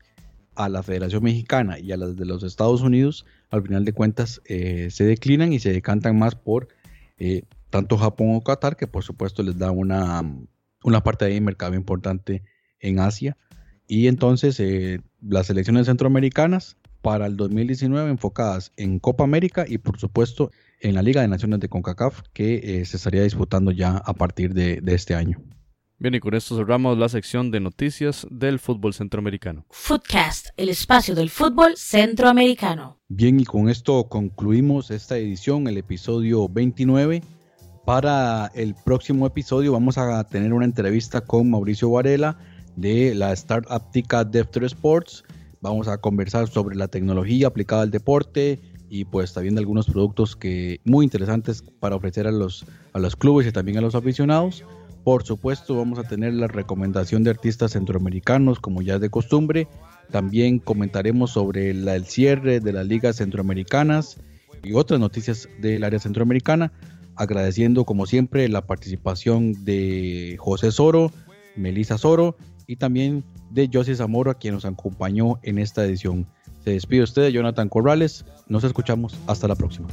[0.56, 4.42] a la Federación Mexicana y a las de los Estados Unidos, al final de cuentas
[4.46, 6.68] eh, se declinan y se decantan más por
[7.20, 10.24] eh, tanto Japón o Qatar, que por supuesto les da una,
[10.84, 12.42] una parte de mercado importante
[12.80, 13.38] en Asia.
[13.88, 14.60] Y entonces
[15.22, 16.78] las elecciones centroamericanas
[17.08, 20.52] para el 2019 enfocadas en Copa América y por supuesto
[20.82, 24.54] en la Liga de Naciones de CONCACAF que eh, se estaría disputando ya a partir
[24.54, 25.42] de, este año.
[26.00, 29.66] Bien, y con esto cerramos la sección de noticias del fútbol centroamericano.
[29.70, 33.00] Footcast, el espacio del fútbol centroamericano.
[33.08, 37.22] Bien, y con esto concluimos esta edición, el episodio 29.
[37.86, 42.38] Para el próximo episodio vamos a tener una entrevista con Mauricio Varela
[42.76, 45.24] de la startup Tica Defter Sports.
[45.68, 50.80] Vamos a conversar sobre la tecnología aplicada al deporte y pues también algunos productos que
[50.86, 54.64] muy interesantes para ofrecer a los, a los clubes y también a los aficionados.
[55.04, 59.68] Por supuesto, vamos a tener la recomendación de artistas centroamericanos, como ya es de costumbre.
[60.10, 64.18] También comentaremos sobre el cierre de las ligas centroamericanas
[64.64, 66.72] y otras noticias del área centroamericana.
[67.16, 71.12] Agradeciendo, como siempre, la participación de José Soro,
[71.58, 72.38] Melissa Soro
[72.68, 76.28] y también de José Zamora, quien nos acompañó en esta edición.
[76.64, 78.26] Se despide usted, Jonathan Corrales.
[78.48, 79.16] Nos escuchamos.
[79.28, 79.88] Hasta la próxima.